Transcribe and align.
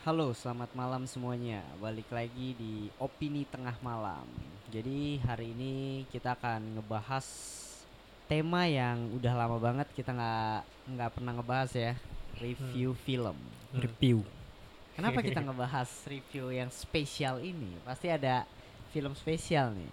Halo, 0.00 0.32
selamat 0.32 0.72
malam 0.72 1.04
semuanya. 1.04 1.60
Balik 1.76 2.08
lagi 2.08 2.56
di 2.56 2.88
Opini 2.96 3.44
Tengah 3.44 3.76
Malam. 3.84 4.24
Jadi 4.72 5.20
hari 5.20 5.52
ini 5.52 6.08
kita 6.08 6.32
akan 6.40 6.80
ngebahas 6.80 7.28
tema 8.24 8.64
yang 8.64 8.96
udah 9.12 9.36
lama 9.36 9.60
banget 9.60 9.92
kita 9.92 10.16
nggak 10.16 10.64
nggak 10.96 11.10
pernah 11.12 11.32
ngebahas 11.36 11.70
ya, 11.76 11.92
review 12.40 12.96
film. 13.04 13.36
review 13.76 14.24
Kenapa 14.96 15.20
kita 15.20 15.44
ngebahas 15.44 15.92
review 16.08 16.48
yang 16.48 16.72
spesial 16.72 17.36
ini? 17.44 17.76
Pasti 17.84 18.08
ada 18.08 18.48
film 18.96 19.12
spesial 19.12 19.76
nih. 19.76 19.92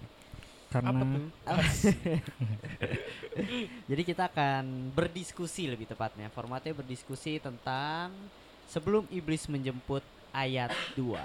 karena 0.71 0.95
Apa 0.95 1.03
tuh? 1.03 1.27
Jadi 3.91 4.01
kita 4.07 4.31
akan 4.31 4.87
berdiskusi 4.95 5.67
lebih 5.67 5.91
tepatnya. 5.91 6.31
Formatnya 6.31 6.71
berdiskusi 6.71 7.43
tentang 7.43 8.15
sebelum 8.67 9.03
iblis 9.11 9.47
menjemput 9.51 10.03
ayat 10.35 10.71
2. 10.95 11.17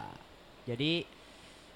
Jadi 0.66 1.06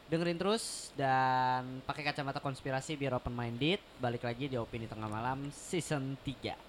dengerin 0.07 0.39
terus 0.39 0.95
dan 0.95 1.83
pakai 1.83 2.07
kacamata 2.07 2.39
konspirasi 2.39 2.95
biar 2.95 3.19
open 3.19 3.35
minded. 3.35 3.83
Balik 3.99 4.27
lagi 4.27 4.47
di 4.47 4.57
opini 4.57 4.87
tengah 4.87 5.11
malam 5.11 5.51
season 5.51 6.15
3. 6.23 6.66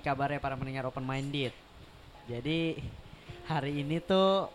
Nih 0.00 0.06
kabarnya 0.06 0.40
para 0.40 0.56
pendengar 0.56 0.88
open 0.88 1.04
minded? 1.04 1.52
Jadi 2.24 2.80
hari 3.44 3.84
ini 3.84 4.00
tuh 4.00 4.48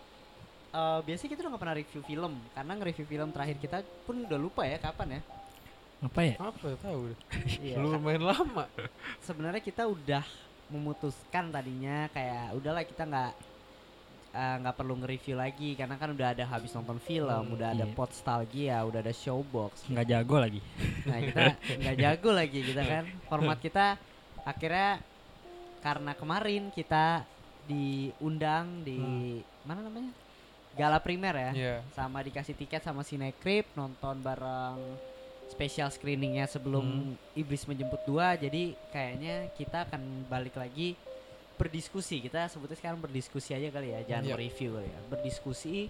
eh 0.71 0.99
biasanya 1.01 1.29
kita 1.29 1.39
udah 1.39 1.51
gak 1.53 1.61
pernah 1.61 1.77
review 1.77 2.01
film 2.01 2.33
karena 2.51 2.71
nge-review 2.73 3.05
film 3.05 3.29
terakhir 3.29 3.57
kita 3.57 3.77
pun 4.03 4.25
udah 4.25 4.35
lupa 4.35 4.65
ya 4.65 4.75
kapan 4.75 5.07
ya. 5.15 5.21
apa 5.97 6.19
ya 6.21 6.35
Apa 6.37 6.65
ya 6.65 6.77
tahu 6.77 6.99
deh. 7.07 7.17
Iya, 7.63 7.75
lumayan 7.79 8.25
lama. 8.25 8.65
sebenarnya 9.21 9.61
kita 9.61 9.85
udah 9.85 10.25
memutuskan 10.67 11.47
tadinya 11.47 12.09
kayak 12.09 12.51
udahlah 12.51 12.83
kita 12.83 13.05
nggak 13.05 13.31
eh, 14.33 14.55
nggak 14.59 14.75
perlu 14.75 14.99
nge-review 14.99 15.35
lagi 15.35 15.69
karena 15.73 15.95
kan 15.95 16.11
udah 16.11 16.27
ada 16.33 16.43
habis 16.43 16.73
nonton 16.73 16.99
film, 16.99 17.29
Hmm, 17.47 17.55
udah 17.55 17.71
ada 17.71 17.85
iya. 17.85 17.95
nostalgia, 17.95 18.77
udah 18.83 18.99
ada 18.99 19.13
showbox. 19.13 19.87
nggak 19.87 20.07
jago 20.09 20.35
lagi 20.35 20.59
Nah 21.05 21.17
kita 21.21 21.43
nggak 21.79 21.95
jago 21.97 22.29
lagi 22.33 22.59
kita 22.61 22.81
kan 22.83 23.03
format 23.29 23.57
kita 23.57 23.95
akhirnya 24.43 24.99
karena 25.85 26.17
kemarin 26.17 26.73
kita 26.73 27.21
diundang 27.69 28.81
di 28.81 28.97
mana 29.61 29.85
namanya? 29.85 30.09
Gala 30.73 30.97
primer 30.99 31.35
ya. 31.37 31.51
Iya. 31.53 31.75
sama 31.93 32.19
dikasih 32.19 32.57
tiket 32.57 32.81
sama 32.81 33.05
Cinecrip 33.05 33.69
nonton 33.77 34.19
bareng 34.19 34.81
special 35.45 35.87
screeningnya 35.87 36.49
sebelum 36.49 37.13
Iblis 37.31 37.63
menjemput 37.63 38.01
dua. 38.03 38.33
Jadi 38.35 38.73
kayaknya 38.89 39.53
kita 39.53 39.85
akan 39.87 40.25
balik 40.25 40.57
lagi 40.57 40.97
berdiskusi. 41.55 42.19
Kita 42.19 42.49
sebutnya 42.49 42.75
sekarang 42.75 42.99
berdiskusi 42.99 43.55
aja 43.55 43.69
kali 43.71 43.93
ya 43.93 44.01
jangan 44.03 44.25
Iya. 44.25 44.35
review 44.35 44.69
kali 44.75 44.89
ya. 44.89 44.99
Berdiskusi 45.07 45.87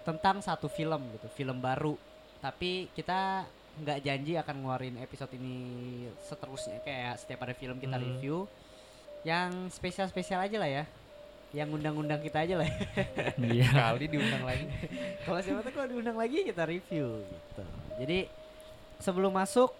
tentang 0.00 0.40
satu 0.40 0.70
film 0.70 1.02
gitu 1.12 1.28
film 1.34 1.60
baru. 1.60 1.98
Tapi 2.40 2.88
kita 2.96 3.44
nggak 3.84 3.98
janji 4.00 4.32
akan 4.34 4.54
ngeluarin 4.64 4.96
episode 4.96 5.34
ini 5.36 5.56
seterusnya. 6.24 6.80
Kayak 6.80 7.20
setiap 7.20 7.44
ada 7.44 7.52
film 7.52 7.76
kita 7.76 8.00
Hmm. 8.00 8.06
review 8.06 8.48
yang 9.26 9.68
spesial 9.68 10.08
spesial 10.08 10.40
aja 10.40 10.56
lah 10.56 10.70
ya. 10.70 10.84
Yang 11.50 11.82
undang-undang 11.82 12.22
kita 12.22 12.46
aja 12.46 12.54
lah 12.62 12.66
ya. 12.66 12.78
iya. 13.56 13.68
Kali 13.70 14.06
diundang 14.06 14.44
lagi. 14.46 14.66
kalau 15.26 15.40
siapa 15.42 15.60
tuh 15.66 15.72
kalau 15.74 15.88
diundang 15.90 16.16
lagi 16.16 16.46
kita 16.46 16.62
review 16.64 17.20
gitu. 17.24 17.62
Jadi 18.00 18.18
sebelum 19.00 19.32
masuk 19.34 19.72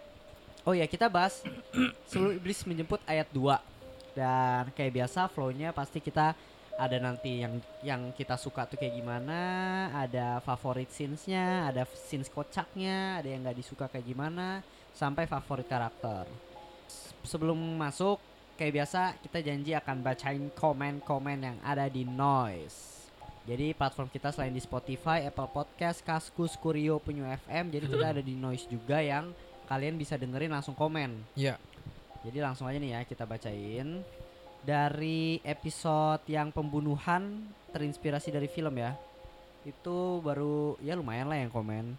oh 0.64 0.74
ya 0.76 0.84
kita 0.84 1.08
bahas 1.08 1.40
sebelum 2.10 2.36
iblis 2.36 2.64
menjemput 2.68 3.00
ayat 3.08 3.28
2 3.32 4.16
dan 4.16 4.68
kayak 4.74 4.92
biasa 5.04 5.30
flownya 5.30 5.70
pasti 5.70 6.02
kita 6.02 6.34
ada 6.80 6.96
nanti 6.96 7.44
yang 7.44 7.60
yang 7.84 8.08
kita 8.16 8.40
suka 8.40 8.64
tuh 8.64 8.80
kayak 8.80 8.96
gimana 8.96 9.38
ada 9.92 10.40
favorit 10.40 10.88
scenes-nya 10.88 11.68
ada 11.68 11.84
scenes 11.84 12.32
kocaknya 12.32 13.20
ada 13.20 13.28
yang 13.28 13.44
nggak 13.44 13.60
disuka 13.60 13.84
kayak 13.92 14.08
gimana 14.08 14.64
sampai 14.96 15.28
favorit 15.28 15.68
karakter. 15.68 16.24
Sebelum 17.20 17.56
masuk 17.76 18.16
kayak 18.60 18.84
biasa 18.84 19.16
kita 19.24 19.40
janji 19.40 19.72
akan 19.72 20.04
bacain 20.04 20.52
komen-komen 20.52 21.38
yang 21.40 21.56
ada 21.64 21.88
di 21.88 22.04
noise 22.04 23.00
jadi 23.48 23.72
platform 23.72 24.12
kita 24.12 24.30
selain 24.30 24.52
di 24.52 24.60
Spotify, 24.60 25.24
Apple 25.24 25.48
Podcast, 25.48 26.04
Kaskus, 26.04 26.54
Kurio, 26.60 27.00
Penyu 27.00 27.24
FM, 27.24 27.72
jadi 27.72 27.84
kita 27.88 28.06
ada 28.12 28.22
di 28.22 28.36
Noise 28.36 28.68
juga 28.68 29.00
yang 29.00 29.32
kalian 29.64 29.96
bisa 29.96 30.20
dengerin 30.20 30.52
langsung 30.52 30.76
komen. 30.76 31.18
Iya. 31.34 31.56
Jadi 32.20 32.38
langsung 32.38 32.68
aja 32.68 32.76
nih 32.76 32.94
ya 32.94 33.00
kita 33.08 33.24
bacain 33.24 34.04
dari 34.60 35.40
episode 35.40 36.20
yang 36.28 36.52
pembunuhan 36.52 37.48
terinspirasi 37.72 38.28
dari 38.28 38.46
film 38.46 38.76
ya. 38.76 38.92
Itu 39.64 40.20
baru 40.20 40.76
ya 40.84 40.94
lumayan 40.94 41.32
lah 41.32 41.40
yang 41.40 41.50
komen. 41.50 41.96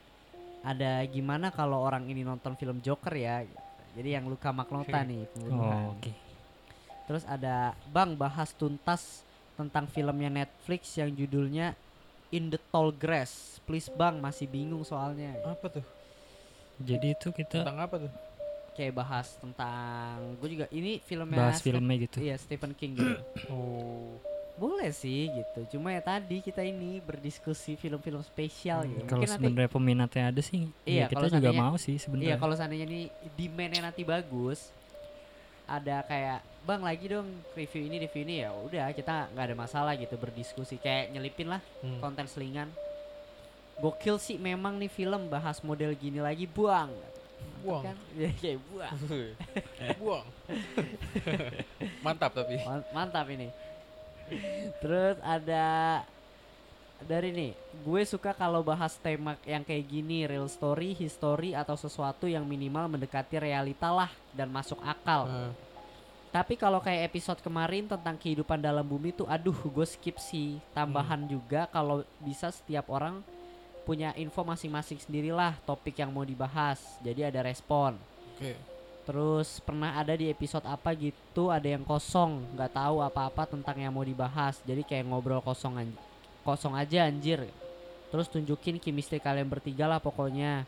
Ada 0.61 1.01
gimana 1.09 1.49
kalau 1.49 1.81
orang 1.81 2.05
ini 2.05 2.21
nonton 2.21 2.53
film 2.53 2.79
Joker 2.85 3.17
ya? 3.17 3.41
Jadi 3.91 4.13
yang 4.13 4.29
Luka 4.29 4.53
Maknota 4.53 5.01
nih 5.01 5.25
pembunuhan. 5.33 5.89
oh, 5.89 5.99
oke 5.99 6.30
Terus 7.11 7.27
ada 7.27 7.75
Bang 7.91 8.15
bahas 8.15 8.55
tuntas 8.55 9.27
tentang 9.59 9.83
filmnya 9.83 10.31
Netflix 10.31 10.95
yang 10.95 11.11
judulnya 11.11 11.75
In 12.31 12.47
the 12.47 12.55
Tall 12.71 12.95
Grass. 12.95 13.59
Please 13.67 13.91
Bang, 13.91 14.23
masih 14.23 14.47
bingung 14.47 14.87
soalnya. 14.87 15.35
Apa 15.43 15.67
tuh? 15.67 15.83
jadi 16.79 17.11
itu 17.11 17.35
kita 17.35 17.67
Tentang 17.67 17.83
apa 17.83 18.07
tuh? 18.07 18.11
Kayak 18.79 19.03
bahas 19.03 19.35
tentang 19.43 20.39
gue 20.39 20.49
juga 20.55 20.65
ini 20.71 21.03
filmnya 21.03 21.51
bahas 21.51 21.59
filmnya 21.59 22.07
gitu 22.07 22.23
Iya, 22.23 22.39
Stephen 22.39 22.71
King 22.79 22.95
gitu. 22.95 23.19
Oh. 23.51 24.15
Boleh 24.55 24.95
sih 24.95 25.27
gitu. 25.35 25.75
Cuma 25.75 25.91
ya 25.91 25.99
tadi 25.99 26.39
kita 26.39 26.63
ini 26.63 27.03
berdiskusi 27.03 27.75
film-film 27.75 28.23
spesial 28.23 28.87
gitu. 28.87 29.03
kalau 29.03 29.27
nanti 29.27 29.35
sebenarnya 29.35 29.67
peminatnya 29.67 30.23
ada 30.31 30.39
sih 30.39 30.71
Iya, 30.87 31.11
ya 31.11 31.11
kita 31.11 31.27
juga 31.27 31.51
mau 31.51 31.75
sih 31.75 31.99
Iya, 31.99 32.07
sebenarnya 32.07 32.35
kalau 32.39 32.55
seandainya 32.55 32.87
nih 32.87 33.03
demand-nya 33.35 33.81
nanti 33.83 34.07
bagus, 34.07 34.71
ada 35.63 36.03
kayak 36.03 36.39
bang 36.61 36.79
lagi 36.79 37.05
dong 37.07 37.25
review 37.51 37.83
ini 37.83 37.97
review 37.99 38.21
ini 38.21 38.35
ya 38.39 38.53
udah 38.53 38.91
kita 38.91 39.29
nggak 39.29 39.45
ada 39.45 39.55
masalah 39.55 39.93
gitu 39.93 40.13
berdiskusi 40.13 40.77
kayak 40.77 41.09
nyelipin 41.09 41.47
lah 41.47 41.61
Hmm. 41.79 41.97
konten 41.97 42.25
selingan. 42.25 42.69
Gokil 43.77 44.17
sih 44.17 44.37
memang 44.37 44.77
nih 44.77 44.87
film 44.87 45.25
bahas 45.25 45.57
model 45.59 45.93
gini 45.93 46.19
lagi 46.19 46.45
buang. 46.45 46.93
Buang. 47.59 47.81
Kan? 47.83 47.97
Ya, 48.19 48.29
kayak 48.31 48.59
buang. 48.63 48.93
Buang. 49.99 50.25
Mantap 52.05 52.31
tapi. 52.31 52.57
Man- 52.59 52.87
Mantap 52.91 53.25
ini. 53.27 53.49
Terus 54.79 55.17
ada 55.19 55.65
dari 57.07 57.29
nih, 57.33 57.51
gue 57.81 58.01
suka 58.05 58.31
kalau 58.33 58.61
bahas 58.61 58.97
tema 58.99 59.37
yang 59.45 59.65
kayak 59.65 59.85
gini, 59.89 60.25
real 60.25 60.45
story, 60.47 60.93
history 60.93 61.51
atau 61.53 61.73
sesuatu 61.75 62.29
yang 62.29 62.45
minimal 62.45 62.87
mendekati 62.87 63.37
realita 63.37 63.89
lah 63.89 64.11
dan 64.33 64.49
masuk 64.49 64.77
akal. 64.81 65.25
Nah, 65.27 65.53
Tapi 66.31 66.55
kalau 66.55 66.79
kayak 66.79 67.11
episode 67.11 67.43
kemarin 67.43 67.91
tentang 67.91 68.15
kehidupan 68.15 68.55
dalam 68.55 68.87
bumi 68.87 69.11
tuh 69.11 69.27
aduh 69.27 69.55
gue 69.67 69.83
skip 69.83 70.15
sih. 70.15 70.63
Tambahan 70.71 71.27
juga 71.27 71.67
kalau 71.67 72.07
bisa 72.23 72.47
setiap 72.55 72.87
orang 72.87 73.19
punya 73.83 74.15
info 74.15 74.39
masing-masing 74.39 74.95
sendirilah 75.03 75.59
topik 75.67 75.99
yang 75.99 76.07
mau 76.07 76.23
dibahas. 76.23 76.79
Jadi 77.03 77.27
ada 77.27 77.43
respon. 77.43 77.99
Oke. 78.39 78.55
Terus 79.03 79.59
pernah 79.59 79.97
ada 79.97 80.15
di 80.15 80.31
episode 80.31 80.63
apa 80.63 80.95
gitu 80.95 81.51
ada 81.51 81.67
yang 81.67 81.83
kosong, 81.83 82.47
nggak 82.55 82.79
tahu 82.79 83.03
apa-apa 83.03 83.49
tentang 83.49 83.75
yang 83.75 83.91
mau 83.91 84.05
dibahas. 84.07 84.63
Jadi 84.63 84.87
kayak 84.87 85.11
ngobrol 85.11 85.43
kosong 85.43 85.83
an- 85.83 85.99
kosong 86.41 86.73
aja 86.73 87.05
anjir. 87.05 87.45
Terus 88.09 88.27
tunjukin 88.27 88.75
chemistry 88.77 89.17
kalian 89.17 89.47
bertiga 89.47 89.85
lah 89.85 89.97
pokoknya. 89.97 90.65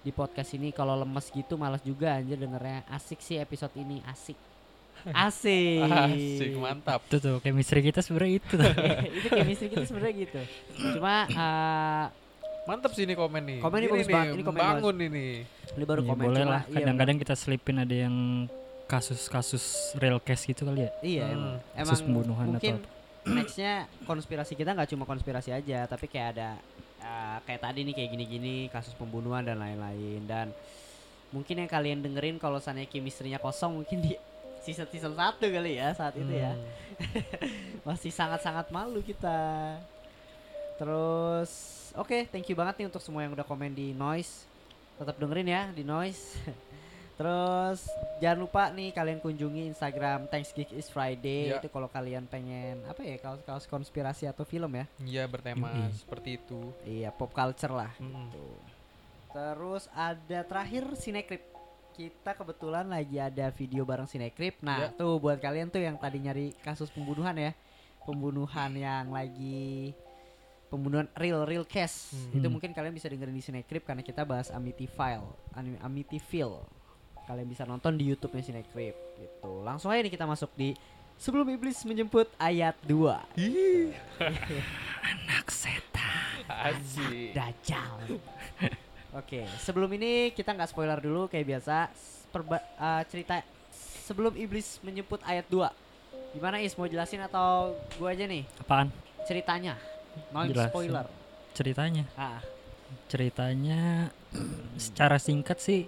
Di 0.00 0.12
podcast 0.12 0.52
ini 0.52 0.68
kalau 0.68 0.92
lemes 0.94 1.28
gitu 1.28 1.56
malas 1.56 1.80
juga 1.80 2.14
anjir 2.14 2.36
dengernya. 2.36 2.84
Asik 2.86 3.18
sih 3.18 3.36
episode 3.36 3.72
ini, 3.74 4.04
asik. 4.04 4.36
Asik. 5.10 5.84
Asik, 5.84 6.54
mantap. 6.56 7.00
itu 7.04 7.18
tuh 7.18 7.36
chemistry 7.40 7.82
kita 7.82 8.00
sebenarnya 8.00 8.32
itu 8.38 8.52
tuh. 8.54 8.72
itu 9.16 9.26
chemistry 9.28 9.68
kita 9.68 9.84
sebenarnya 9.84 10.14
gitu. 10.22 10.40
Cuma 10.96 11.26
eh, 11.26 12.06
Mantap 12.64 12.96
sih 12.96 13.04
ini 13.04 13.12
komen 13.12 13.42
nih. 13.44 13.58
Komen 13.60 13.76
ini 13.76 13.88
bagus 13.90 14.08
banget, 14.08 14.32
ini 14.32 14.42
komen 14.42 14.56
bangun 14.56 14.96
ini. 15.02 15.26
ini 15.44 15.84
baru 15.84 16.00
Ya, 16.00 16.08
komen 16.08 16.24
boleh 16.24 16.44
lah 16.46 16.62
iya, 16.64 16.76
kadang-kadang 16.80 17.16
kita 17.18 17.34
selipin 17.36 17.76
ada 17.76 17.92
yang 17.92 18.16
kasus-kasus 18.88 19.64
real 19.96 20.16
case 20.16 20.44
gitu 20.46 20.64
kali 20.64 20.86
ya 20.86 20.90
Iya 21.02 21.24
Hmm. 21.24 21.34
emang. 21.34 21.54
Kasus 21.74 22.00
Emang 22.00 22.04
pembunuhan 22.06 22.44
atau 22.46 22.52
mungkin 22.56 22.74
apa. 22.78 22.88
Nextnya 23.24 23.88
konspirasi 24.04 24.52
kita 24.52 24.76
nggak 24.76 24.92
cuma 24.92 25.08
konspirasi 25.08 25.50
aja, 25.52 25.88
tapi 25.88 26.08
kayak 26.08 26.28
ada 26.36 26.48
eh, 27.00 27.36
kayak 27.48 27.60
tadi 27.64 27.80
nih 27.84 27.94
kayak 27.96 28.10
gini-gini 28.12 28.56
kasus 28.68 28.92
pembunuhan 28.96 29.44
dan 29.44 29.60
lain-lain 29.60 30.22
dan 30.28 30.52
mungkin 31.34 31.58
yang 31.58 31.70
kalian 31.70 31.98
dengerin 31.98 32.38
kalau 32.38 32.62
sana 32.62 32.86
chemistry-nya 32.86 33.42
kosong 33.42 33.82
mungkin 33.82 33.98
di 33.98 34.14
season 34.62 34.86
season 34.88 35.12
satu 35.18 35.44
kali 35.50 35.76
ya 35.76 35.92
saat 35.92 36.14
itu 36.16 36.30
ya. 36.30 36.54
Hmm. 36.54 37.84
Masih 37.90 38.14
sangat-sangat 38.14 38.70
malu 38.72 39.02
kita. 39.04 39.76
Terus 40.80 41.50
oke, 41.98 42.30
thank 42.30 42.48
you 42.48 42.56
banget 42.56 42.80
nih 42.80 42.86
untuk 42.88 43.02
semua 43.02 43.26
yang 43.26 43.36
udah 43.36 43.44
komen 43.44 43.76
di 43.76 43.92
Noise. 43.92 44.46
Tetap 44.96 45.18
dengerin 45.20 45.48
ya 45.50 45.62
di 45.74 45.84
Noise. 45.84 46.38
Terus 47.14 47.86
jangan 48.18 48.38
lupa 48.40 48.62
nih 48.68 48.90
kalian 48.90 49.18
kunjungi 49.18 49.70
Instagram 49.70 50.26
Thanks 50.26 50.50
Geek 50.50 50.74
is 50.74 50.86
Friday 50.86 51.48
Ya. 51.48 51.62
itu 51.62 51.68
kalau 51.68 51.86
kalian 51.86 52.26
pengen 52.26 52.82
apa 52.84 53.00
ya 53.00 53.14
kaos-kaos 53.16 53.64
konspirasi 53.64 54.26
atau 54.26 54.42
film 54.42 54.74
ya. 54.74 54.84
Iya 54.98 55.24
bertema 55.24 55.70
Yoi. 55.70 55.94
seperti 55.94 56.30
itu. 56.36 56.74
Iya, 56.82 57.08
pop 57.08 57.30
culture 57.30 57.70
lah. 57.70 57.94
Mm-mm. 57.96 58.34
Tuh. 58.34 58.58
Terus 59.30 59.86
ada 59.90 60.42
terakhir 60.42 60.90
Cinecrip. 60.96 61.42
Kita 61.94 62.34
kebetulan 62.34 62.90
lagi 62.90 63.16
ada 63.16 63.46
video 63.48 63.86
bareng 63.86 64.10
Cinecrip. 64.10 64.58
Nah, 64.58 64.78
Ya. 64.80 64.88
tuh 64.90 65.14
buat 65.16 65.38
kalian 65.38 65.70
tuh 65.70 65.78
yang 65.78 65.94
tadi 65.94 66.18
nyari 66.18 66.50
kasus 66.58 66.90
pembunuhan 66.90 67.34
ya. 67.34 67.54
Pembunuhan 68.02 68.74
yang 68.74 69.08
lagi 69.08 69.94
pembunuhan 70.66 71.06
real 71.14 71.46
real 71.46 71.62
case. 71.62 72.10
Hmm. 72.10 72.34
Itu 72.34 72.46
Hmm. 72.46 72.58
mungkin 72.58 72.74
kalian 72.74 72.90
bisa 72.90 73.06
dengerin 73.06 73.30
di 73.30 73.38
Cinecrip 73.40 73.86
karena 73.86 74.02
kita 74.02 74.26
bahas 74.26 74.50
Amityville, 74.50 75.22
Ani- 75.52 75.78
Amityville. 75.78 76.66
Kalian 77.24 77.48
bisa 77.48 77.64
nonton 77.64 77.94
di 77.94 78.04
YouTube-nya 78.06 78.42
Cinecrip 78.42 78.92
gitu. 79.16 79.50
Langsung 79.60 79.88
aja 79.88 80.00
nih 80.00 80.12
kita 80.12 80.24
masuk 80.24 80.52
di 80.54 80.76
Sebelum 81.14 81.46
Iblis 81.46 81.78
Menjemput 81.84 82.26
ayat 82.36 82.74
2. 82.82 83.38
Anak 85.04 85.46
setan. 85.46 86.42
Asik. 86.44 87.32
Dajjal. 87.32 88.18
Oke, 89.14 89.46
sebelum 89.56 89.86
ini 89.94 90.34
kita 90.34 90.50
nggak 90.50 90.68
spoiler 90.68 90.98
dulu 90.98 91.30
kayak 91.30 91.46
biasa. 91.46 91.86
Perba- 92.28 92.66
eh, 92.66 93.02
cerita 93.06 93.38
sebelum 94.04 94.34
iblis 94.34 94.82
menjemput 94.82 95.22
ayat 95.22 95.46
2. 95.46 95.70
Gimana 96.34 96.58
Is 96.58 96.74
mau 96.74 96.84
jelasin 96.84 97.22
atau 97.22 97.78
gua 97.94 98.10
aja 98.10 98.26
nih 98.26 98.42
Apaan? 98.58 98.90
ceritanya? 99.22 99.78
Non 100.34 100.50
Jelasin. 100.50 100.66
spoiler. 100.66 101.06
Ceritanya? 101.54 102.04
Ah, 102.12 102.42
Ceritanya 103.06 104.10
secara 104.82 105.22
singkat 105.22 105.62
sih 105.62 105.86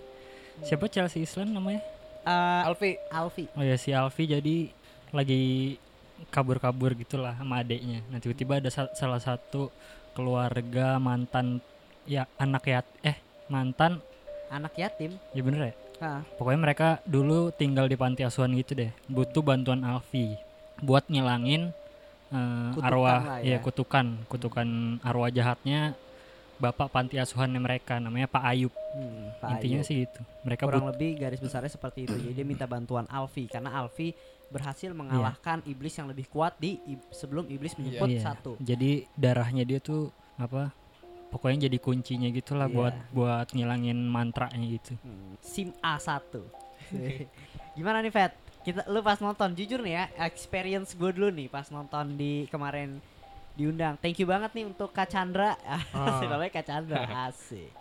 siapa 0.63 0.87
Chelsea 0.87 1.21
Island 1.21 1.53
namanya? 1.53 1.83
eh, 2.23 2.63
Alfi. 2.65 2.93
Alfi. 3.09 3.45
Oh 3.53 3.63
ya 3.63 3.77
si 3.77 3.91
Alfi 3.91 4.25
jadi 4.27 4.71
lagi 5.11 5.77
kabur-kabur 6.29 6.95
gitulah 6.95 7.35
sama 7.35 7.61
adeknya. 7.61 8.01
Nah 8.07 8.17
tiba-tiba 8.17 8.57
ada 8.57 8.67
sa- 8.67 8.93
salah 8.93 9.19
satu 9.19 9.69
keluarga 10.13 10.97
mantan 10.97 11.61
ya 12.03 12.25
anak 12.37 12.65
ya 12.65 12.81
eh 13.03 13.17
mantan 13.47 14.01
Anak 14.47 14.75
yatim. 14.75 15.19
ya 15.31 15.43
bener 15.43 15.63
ya. 15.71 15.75
Ah, 15.97 16.21
Pokoknya 16.37 16.61
mereka 16.63 16.89
dulu 17.03 17.51
tinggal 17.51 17.85
di 17.85 17.95
panti 17.95 18.23
asuhan 18.23 18.55
gitu 18.55 18.73
deh. 18.75 18.95
Butuh 19.07 19.41
bantuan 19.41 19.83
Alfi 19.83 20.39
buat 20.79 21.05
ngilangin 21.07 21.73
Kutukan 22.27 22.83
arwah 22.85 23.21
ya 23.41 23.57
ya. 23.57 23.59
kutukan 23.59 24.07
kutukan 24.27 24.69
arwah 25.01 25.31
jahatnya 25.31 25.95
bapak 26.57 26.89
panti 26.89 27.17
asuhannya 27.17 27.59
mereka 27.59 27.97
namanya 27.97 28.27
Pak 28.27 28.43
Ayub. 28.45 28.73
hmm, 28.73 29.39
Pak 29.39 29.49
Intinya 29.53 29.81
Ayu. 29.81 29.85
sih 29.85 29.99
itu. 30.03 30.21
Mereka 30.43 30.63
kurang 30.63 30.83
but- 30.83 30.93
lebih 30.93 31.11
garis 31.19 31.39
besarnya 31.39 31.69
seperti 31.69 32.05
itu. 32.05 32.15
Jadi 32.15 32.33
dia 32.33 32.45
minta 32.45 32.65
bantuan 32.65 33.05
Alfi 33.07 33.45
karena 33.47 33.73
Alfi 33.75 34.17
berhasil 34.47 34.91
mengalahkan 34.91 35.61
iblis 35.65 35.93
yang 35.93 36.07
lebih 36.07 36.25
kuat 36.27 36.55
di 36.57 36.79
ib- 36.87 37.05
sebelum 37.11 37.45
iblis 37.47 37.75
menjemput 37.75 38.09
Iya, 38.09 38.23
satu. 38.23 38.57
Jadi 38.59 39.05
darahnya 39.13 39.63
dia 39.63 39.77
tuh 39.79 40.09
apa? 40.37 40.73
Pokoknya 41.27 41.67
jadi 41.67 41.77
kuncinya 41.77 42.31
gitulah 42.31 42.65
Iya. 42.65 42.73
buat 42.73 42.95
buat 43.11 43.47
ngilangin 43.51 43.99
mantranya 44.01 44.63
gitu. 44.63 44.95
Hmm, 44.99 45.35
Sim 45.39 45.75
A1 45.77 46.39
Gimana 47.77 48.01
nih 48.01 48.11
Fat? 48.11 48.33
Kita 48.63 48.83
lu 48.87 48.99
pas 48.99 49.19
nonton 49.21 49.53
jujur 49.53 49.79
nih 49.79 49.95
ya 49.95 50.05
experience 50.25 50.95
gue 50.95 51.11
dulu 51.11 51.29
nih 51.29 51.47
pas 51.47 51.67
nonton 51.69 52.15
di 52.15 52.47
kemarin 52.47 52.99
diundang. 53.57 53.97
Thank 53.99 54.21
you 54.21 54.29
banget 54.29 54.53
nih 54.53 54.69
untuk 54.69 54.93
Kak 54.93 55.09
Chandra. 55.09 55.57
Ah. 55.65 56.21
namanya 56.31 56.53
Kak 56.53 56.67
Chandra 56.69 57.01
asik. 57.27 57.73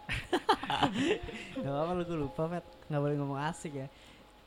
Gak 1.64 1.70
apa 1.76 1.92
lu 1.92 2.04
gue 2.08 2.18
lupa 2.18 2.48
Fat. 2.48 2.66
Gak 2.88 3.02
boleh 3.02 3.16
ngomong 3.20 3.40
asik 3.44 3.74
ya. 3.76 3.88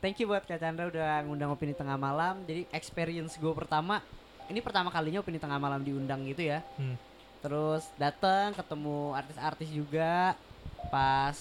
Thank 0.01 0.25
you 0.25 0.27
buat 0.27 0.49
Kak 0.49 0.59
Chandra 0.59 0.89
udah 0.89 1.23
ngundang 1.29 1.53
opini 1.53 1.77
tengah 1.77 2.01
malam. 2.01 2.41
Jadi 2.49 2.65
experience 2.73 3.37
gue 3.37 3.53
pertama 3.53 4.01
ini 4.49 4.65
pertama 4.65 4.89
kalinya 4.89 5.21
opini 5.21 5.37
tengah 5.37 5.61
malam 5.61 5.85
diundang 5.85 6.25
gitu 6.25 6.49
ya. 6.49 6.65
Hmm. 6.81 6.97
Terus 7.45 7.85
datang 8.01 8.57
ketemu 8.57 9.13
artis-artis 9.13 9.69
juga. 9.69 10.33
Pas 10.89 11.37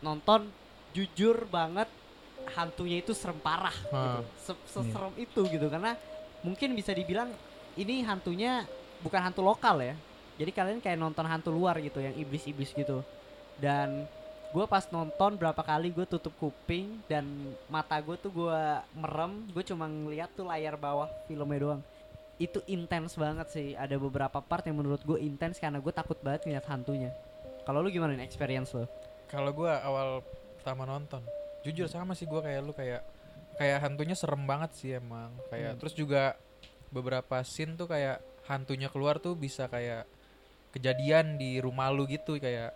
nonton 0.00 0.48
jujur 0.96 1.44
banget 1.52 1.86
hantunya 2.56 3.04
itu 3.04 3.12
serem 3.12 3.36
parah 3.36 3.74
gitu. 3.74 3.92
Ah. 3.92 4.22
Se- 4.40 4.64
Seserem 4.70 5.12
itu 5.20 5.44
gitu 5.44 5.66
karena 5.68 5.92
mungkin 6.40 6.72
bisa 6.72 6.94
dibilang 6.94 7.28
ini 7.76 8.00
hantunya 8.00 8.64
bukan 9.06 9.20
hantu 9.22 9.40
lokal 9.46 9.78
ya. 9.80 9.94
Jadi 10.36 10.50
kalian 10.52 10.78
kayak 10.82 10.98
nonton 11.00 11.24
hantu 11.24 11.48
luar 11.54 11.80
gitu 11.80 12.02
yang 12.02 12.12
iblis-iblis 12.12 12.74
gitu. 12.76 13.00
Dan 13.56 14.04
gue 14.52 14.64
pas 14.68 14.84
nonton 14.92 15.38
berapa 15.38 15.58
kali 15.62 15.94
gue 15.94 16.06
tutup 16.06 16.34
kuping 16.36 17.00
dan 17.08 17.24
mata 17.70 17.98
gue 17.98 18.14
tuh 18.18 18.30
gue 18.30 18.60
merem 18.94 19.42
gue 19.50 19.64
cuma 19.66 19.84
ngeliat 19.90 20.30
tuh 20.32 20.46
layar 20.46 20.78
bawah 20.78 21.10
filmnya 21.26 21.60
doang 21.60 21.82
itu 22.38 22.62
intens 22.70 23.18
banget 23.18 23.50
sih 23.52 23.68
ada 23.74 23.98
beberapa 23.98 24.38
part 24.38 24.64
yang 24.64 24.78
menurut 24.80 25.02
gue 25.02 25.18
intens 25.18 25.58
karena 25.58 25.82
gue 25.82 25.90
takut 25.90 26.16
banget 26.22 26.46
ngeliat 26.46 26.64
hantunya 26.72 27.10
kalau 27.66 27.82
lu 27.82 27.90
gimana 27.90 28.14
nih 28.14 28.22
experience 28.22 28.70
lo 28.72 28.86
Kalau 29.26 29.50
gua 29.50 29.82
awal 29.82 30.22
pertama 30.54 30.86
nonton, 30.86 31.18
jujur 31.66 31.90
sama 31.90 32.14
sih 32.14 32.30
gua 32.30 32.46
kayak 32.46 32.62
lu 32.62 32.70
kayak 32.70 33.02
kayak 33.58 33.78
hantunya 33.82 34.14
serem 34.14 34.46
banget 34.46 34.70
sih 34.78 34.94
emang. 34.94 35.34
Kayak 35.50 35.74
Hmm. 35.74 35.78
terus 35.82 35.94
juga 35.98 36.38
beberapa 36.94 37.42
scene 37.42 37.74
tuh 37.74 37.90
kayak 37.90 38.22
hantunya 38.46 38.86
keluar 38.86 39.18
tuh 39.18 39.34
bisa 39.34 39.66
kayak 39.66 40.06
kejadian 40.70 41.36
di 41.36 41.58
rumah 41.58 41.88
lu 41.88 42.04
gitu 42.04 42.36
kayak 42.36 42.70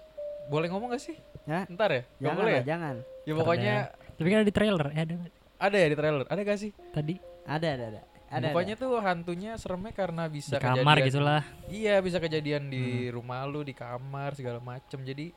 boleh 0.49 0.67
ngomong 0.67 0.91
gak 0.91 1.03
sih? 1.03 1.17
Ya? 1.45 1.67
Ntar 1.67 1.91
ya? 1.91 2.03
Gak 2.03 2.17
jangan 2.21 2.37
boleh 2.37 2.51
lah, 2.51 2.59
ya? 2.59 2.65
jangan 2.67 2.95
Ya 3.23 3.33
pokoknya 3.35 3.75
Tapi 4.17 4.27
kan 4.27 4.37
ada 4.37 4.47
di 4.47 4.55
trailer, 4.55 4.87
eh, 4.91 5.01
ada 5.01 5.15
ada 5.61 5.77
ya 5.77 5.87
di 5.87 5.97
trailer. 5.97 6.25
Ada 6.27 6.41
gak 6.43 6.59
sih? 6.59 6.71
tadi 6.91 7.15
ada 7.43 7.67
ada 7.67 7.85
ada 7.89 8.01
ada 8.31 8.47
pokoknya 8.49 8.75
tuh 8.77 8.95
hantunya 8.99 9.53
seremnya 9.57 9.91
karena 9.91 10.25
di 10.25 10.39
bisa 10.39 10.57
kamar 10.57 10.79
kejadian- 10.97 11.07
gitulah. 11.09 11.43
Iya 11.67 11.95
bisa 11.99 12.19
kejadian 12.19 12.63
di 12.67 12.85
rumah 13.09 13.43
lu 13.45 13.61
di 13.61 13.73
kamar 13.73 14.33
segala 14.33 14.59
macem 14.59 15.01
jadi 15.01 15.35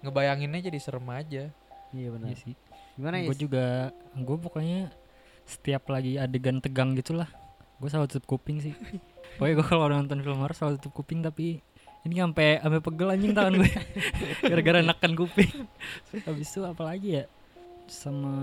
ngebayanginnya 0.00 0.60
jadi 0.62 0.78
serem 0.78 1.06
aja. 1.06 1.44
ada. 1.46 1.58
iya 1.90 2.08
benar 2.08 2.28
Iya 2.28 2.38
sih. 2.38 2.54
gimana 2.94 3.16
Gue 3.20 3.34
Is? 3.34 3.40
juga 3.40 3.66
gue 4.12 4.36
pokoknya 4.38 4.80
setiap 5.42 5.82
lagi 5.88 6.14
adegan 6.14 6.60
tegang 6.60 6.94
gitulah, 6.94 7.26
gue 7.76 7.88
selalu 7.88 8.06
tutup 8.08 8.26
kuping 8.30 8.62
sih. 8.62 8.74
Pokoknya 9.34 9.54
gue 9.56 9.66
kalau 9.66 9.86
nonton 9.86 10.20
film 10.20 10.38
horor 10.38 10.52
selalu 10.52 10.76
tutup 10.76 11.00
kuping 11.00 11.20
tapi 11.20 11.60
ini 12.00 12.16
sampai 12.16 12.58
sampai 12.58 12.80
pegel 12.80 13.08
anjing 13.10 13.32
tangan 13.32 13.54
gue 13.56 13.70
gara-gara 14.50 14.80
nekan 14.80 15.12
kuping. 15.12 15.52
Habis 16.22 16.48
itu 16.48 16.60
apalagi 16.62 17.08
ya? 17.14 17.24
Sama 17.86 18.34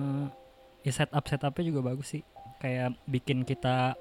ya 0.81 0.91
setup 0.91 1.23
setupnya 1.23 1.63
juga 1.65 1.81
bagus 1.85 2.11
sih. 2.11 2.23
Kayak 2.57 2.97
bikin 3.05 3.41
kita 3.41 3.93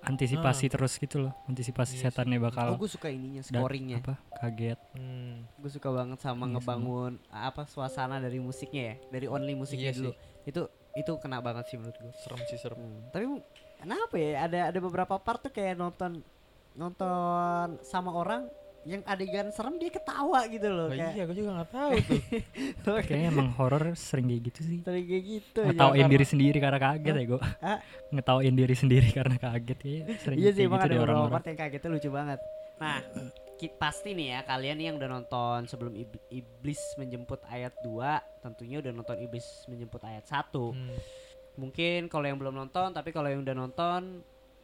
antisipasi 0.00 0.68
terus 0.68 0.94
gitu 0.94 1.16
loh, 1.18 1.32
antisipasi 1.46 1.96
Iya 1.96 1.98
sih. 1.98 2.04
setannya 2.06 2.36
oh 2.36 2.44
bakal 2.44 2.76
gue 2.76 2.86
suka 2.86 3.08
ininya 3.08 3.40
scoringnya. 3.40 3.98
apa? 3.98 4.14
Kaget. 4.36 4.78
Hmm. 4.92 5.48
gue 5.56 5.70
suka 5.72 5.88
banget 5.88 6.20
sama 6.20 6.44
Iya, 6.44 6.52
ngebangun 6.54 7.12
apa 7.32 7.64
suasana 7.64 8.20
dari 8.20 8.36
musiknya 8.36 8.82
ya? 8.84 8.94
Dari 9.10 9.26
only 9.26 9.56
musiknya 9.56 9.90
Iya 9.90 9.98
dulu. 9.98 10.12
itu 10.44 10.62
itu 10.94 11.12
kena 11.18 11.38
banget 11.38 11.64
sih 11.66 11.76
menurut 11.76 11.96
gue 11.96 12.12
Serem 12.16 12.40
sih 12.46 12.54
serem. 12.54 12.78
tapi 13.10 13.26
kenapa 13.76 14.14
ya 14.14 14.30
ada 14.42 14.58
ada 14.70 14.78
beberapa 14.78 15.14
part 15.16 15.40
tuh 15.40 15.50
kayak 15.50 15.74
nonton 15.74 16.22
nonton 16.72 17.08
sama 17.82 18.10
orang 18.10 18.46
yang 18.84 19.00
adegan 19.02 19.48
serem 19.48 19.74
dia 19.74 19.88
ketawa 19.88 20.44
gitu 20.46 20.68
loh 20.68 20.86
Lah 20.86 20.94
kayak 20.94 21.12
iya 21.12 21.24
gue 21.24 21.34
juga 21.34 21.50
gak 21.56 21.70
tahu 21.72 21.92
tuh. 21.98 22.20
Kayaknya 23.08 23.28
emang 23.32 23.48
horor 23.56 23.96
sering 23.96 24.28
kayak 24.28 24.42
gitu 24.44 24.60
sih. 24.60 24.76
Tadi 24.78 25.00
kayak 25.02 25.24
gitu 25.24 25.58
aja. 25.58 25.68
ngetawain 25.72 25.96
karena- 25.96 26.12
diri 26.12 26.26
sendiri 26.28 26.58
karena 26.60 26.78
kaget 26.78 27.14
ya 27.14 27.24
gue 27.24 27.40
ngetawain 28.12 28.54
diri 28.54 28.74
sendiri 28.76 29.08
karena 29.10 29.36
kaget 29.36 29.78
ya 29.80 29.92
sering 30.20 30.36
Iya 30.36 30.50
sih 30.52 30.56
kayak 30.58 30.68
emang 30.68 30.78
gitu 30.78 30.84
ada 30.84 30.94
beberapa 30.94 31.04
orang-orang 31.10 31.32
part 31.32 31.46
yang 31.48 31.58
kagetnya 31.58 31.88
lucu 31.90 32.10
banget. 32.12 32.40
Nah, 32.74 32.98
pasti 33.74 34.12
nih 34.12 34.28
ya 34.28 34.40
kalian 34.42 34.76
nih 34.76 34.86
yang 34.86 34.96
udah 34.96 35.10
nonton 35.10 35.64
sebelum 35.64 35.94
Ib- 35.94 36.20
Iblis 36.28 36.80
menjemput 36.94 37.40
ayat 37.46 37.72
2 37.80 37.96
tentunya 38.40 38.78
udah 38.78 38.92
nonton 38.92 39.16
Iblis 39.18 39.46
menjemput 39.66 40.02
ayat 40.02 40.24
1. 40.24 40.52
Hmm. 40.52 40.90
Mungkin 41.56 42.06
kalau 42.06 42.24
yang 42.24 42.36
belum 42.36 42.52
nonton 42.52 42.90
tapi 42.90 43.08
kalau 43.08 43.26
yang 43.26 43.40
udah 43.40 43.54
nonton 43.54 44.20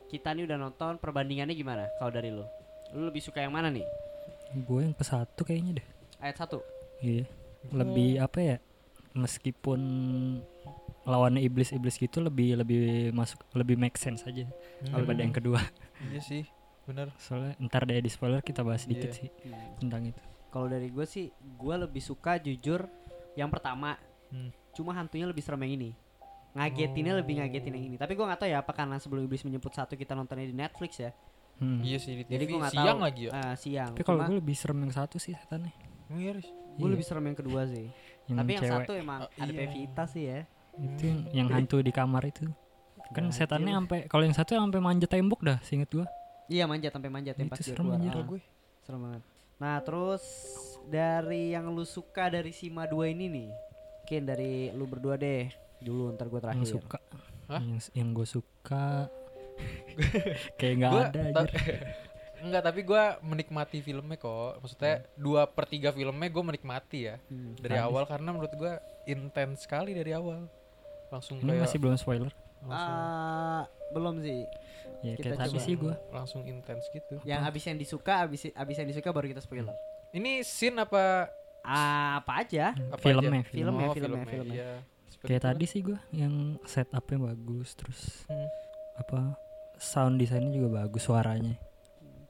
kita 0.07 0.31
nih 0.31 0.45
udah 0.45 0.59
nonton 0.59 0.99
perbandingannya 0.99 1.55
gimana 1.55 1.87
kalau 1.97 2.11
dari 2.11 2.29
lu? 2.29 2.43
Lu 2.91 3.07
lebih 3.07 3.21
suka 3.21 3.41
yang 3.41 3.51
mana 3.51 3.69
nih? 3.69 3.87
gue 4.51 4.81
yang 4.83 4.91
ke 4.91 5.03
satu 5.03 5.41
kayaknya 5.41 5.79
deh 5.79 5.87
Ayat 6.19 6.43
1. 6.43 6.59
iya 7.01 7.23
lebih 7.71 8.19
apa 8.19 8.39
ya 8.41 8.57
meskipun 9.15 9.79
lawannya 11.03 11.41
iblis 11.41 11.71
iblis 11.71 11.95
gitu 11.95 12.19
lebih 12.19 12.55
lebih 12.57 12.83
masuk 13.11 13.39
lebih 13.53 13.75
make 13.75 13.95
sense 13.95 14.23
aja 14.25 14.43
Hmm. 14.81 14.97
daripada 14.97 15.21
yang 15.21 15.31
kedua 15.31 15.61
Iya 16.03 16.21
sih, 16.21 16.43
bener. 16.91 17.09
soalnya 17.17 17.55
ntar 17.61 17.83
deh 17.83 17.97
di 17.97 18.09
spoiler 18.09 18.41
kita 18.41 18.61
bahas 18.61 18.83
sedikit 18.83 19.09
Iya. 19.09 19.17
sih 19.17 19.29
tentang 19.79 20.03
itu 20.07 20.21
Kalau 20.49 20.67
dari 20.67 20.89
gue 20.89 21.05
sih 21.05 21.27
gue 21.31 21.75
lebih 21.77 22.01
suka 22.01 22.37
jujur 22.37 22.91
yang 23.33 23.47
pertama 23.47 23.95
Hmm. 24.29 24.51
cuma 24.71 24.91
hantunya 24.93 25.25
lebih 25.25 25.41
serem 25.41 25.63
yang 25.63 25.75
ini. 25.77 25.91
ngagetinnya 26.51 27.15
lebih 27.17 27.35
Oh. 27.35 27.39
ngagetin 27.41 27.73
yang 27.73 27.85
ini 27.85 27.97
tapi 27.97 28.13
gue 28.13 28.23
nggak 28.23 28.41
tahu 28.41 28.49
ya 28.49 28.59
apa 28.59 28.73
karena 28.73 28.97
sebelum 28.97 29.23
iblis 29.23 29.41
menjemput 29.41 29.71
satu 29.71 29.95
kita 29.95 30.13
nontonnya 30.13 30.45
di 30.45 30.57
Netflix 30.57 30.99
ya 30.99 31.15
Hmm. 31.57 31.79
Iya 31.79 31.99
sih 31.99 32.17
di 32.17 32.25
Jadi 32.25 32.45
gua 32.49 32.59
nggak 32.59 32.73
siang 32.73 32.97
tahu. 32.97 33.05
lagi 33.05 33.23
ya. 33.23 33.31
Eh, 33.37 33.55
siang 33.55 33.93
Tapi 33.93 34.01
kalau 34.01 34.25
gue 34.25 34.33
lebih 34.35 34.57
serem 34.57 34.81
yang 34.81 34.95
satu 34.97 35.17
sih 35.17 35.37
setannya. 35.37 35.69
Emang 36.09 36.19
iya, 36.19 36.33
Riz? 36.33 36.49
gue 36.49 36.57
Iya, 36.79 36.89
lebih 36.89 37.05
serem 37.05 37.21
yang 37.23 37.37
kedua 37.37 37.61
sih 37.67 37.87
yang 38.25 38.37
tapi 38.39 38.51
yang 38.51 38.63
cewek. 38.63 38.73
satu 38.81 38.91
emang 38.95 39.21
Oh, 39.21 39.31
ada 39.37 39.45
iya. 39.47 39.61
Pevita 39.61 40.03
sih 40.07 40.25
ya 40.25 40.41
itu 40.81 41.03
yang, 41.05 41.21
yang 41.37 41.49
hantu 41.53 41.77
di 41.79 41.93
kamar 41.93 42.25
itu. 42.25 42.49
Kan 43.13 43.29
Gajil. 43.29 43.37
setannya 43.37 43.73
sampai 43.77 43.99
kalau 44.07 44.25
yang 44.25 44.33
satu 44.33 44.57
sampai 44.57 44.81
manjat 44.81 45.11
tembok 45.11 45.41
dah, 45.43 45.59
seinget 45.61 45.93
gua. 45.93 46.09
Iya 46.51 46.67
manjat 46.67 46.91
sampai 46.91 47.09
manjat 47.09 47.35
Itu 47.35 47.47
pas 47.47 47.57
dia 47.57 47.67
serem 47.69 47.85
keluar 47.87 47.97
anjir. 47.97 48.13
Ah, 48.13 48.25
gue. 48.27 48.41
serem 48.83 49.01
banget 49.01 49.23
nah 49.57 49.77
terus 49.79 50.25
dari 50.87 51.43
yang 51.51 51.69
lu 51.69 51.85
suka 51.85 52.27
dari 52.29 52.51
Sima 52.51 52.85
2 52.85 53.13
ini 53.13 53.27
nih 53.29 53.51
mungkin 54.03 54.23
dari 54.27 54.53
lu 54.71 54.85
berdua 54.85 55.15
deh 55.15 55.47
dulu 55.79 56.11
ntar 56.11 56.27
gue 56.27 56.41
terakhir 56.41 56.61
Yang 56.61 56.75
suka. 56.75 56.99
Hah? 57.47 57.61
Yang, 57.61 57.81
yang 57.93 58.09
gue 58.11 58.27
suka 58.27 58.87
kayak 60.59 60.75
nggak 60.77 60.93
ada 60.93 61.21
ta- 61.31 61.45
aja. 61.45 61.57
Enggak, 62.41 62.63
tapi 62.65 62.81
gua 62.81 63.03
menikmati 63.21 63.79
filmnya 63.79 64.17
kok. 64.17 64.57
Maksudnya 64.59 65.05
dua 65.15 65.45
per 65.45 65.69
tiga 65.69 65.93
filmnya 65.93 66.25
gue 66.27 66.41
menikmati 66.43 66.99
ya 67.05 67.21
Hmm. 67.23 67.53
dari 67.55 67.77
Habis. 67.77 67.85
awal 67.87 68.05
karena 68.07 68.29
menurut 68.31 68.55
gua 68.55 68.73
intens 69.05 69.61
sekali 69.61 69.93
dari 69.93 70.11
awal. 70.11 70.49
Langsung 71.09 71.37
Ini 71.37 71.53
kayak 71.53 71.63
masih 71.63 71.79
belum 71.79 71.97
spoiler. 71.97 72.33
langsung, 72.61 72.97
Ah, 72.97 73.65
belum 73.91 74.21
sih 74.21 74.47
Ya 75.01 75.17
Kita 75.17 75.33
coba. 75.41 75.59
sih 75.59 75.75
gua. 75.75 75.97
langsung 76.11 76.45
intens 76.45 76.85
gitu. 76.91 77.25
yang 77.25 77.41
abis 77.43 77.65
yang 77.65 77.77
disuka 77.77 78.21
abis 78.21 78.53
abis 78.53 78.77
yang 78.77 78.85
disuka 78.87 79.09
baru 79.11 79.27
kita 79.27 79.41
spoiler 79.41 79.73
Ini 80.11 80.43
scene 80.43 80.77
apa? 80.77 81.31
Ah, 81.61 82.19
apa 82.19 82.41
aja 82.41 82.73
apa 82.73 82.99
Filmnya, 82.99 83.41
aja? 83.41 83.49
Filmnya, 83.49 83.87
Oh, 83.87 83.93
filmnya, 83.93 84.25
filmnya. 84.25 84.55
Iya. 84.55 84.71
Seperti 85.07 85.27
Kayak 85.27 85.41
itu 85.41 85.49
tadi 85.49 85.65
sih 85.67 85.81
gua 85.83 85.99
yang 86.11 86.35
setupnya 86.63 87.19
bagus 87.27 87.69
terus 87.73 88.01
Hmm. 88.25 88.49
apa 88.95 89.37
sound 89.77 90.17
desainnya 90.17 90.51
juga 90.51 90.85
bagus 90.85 91.03
suaranya. 91.03 91.57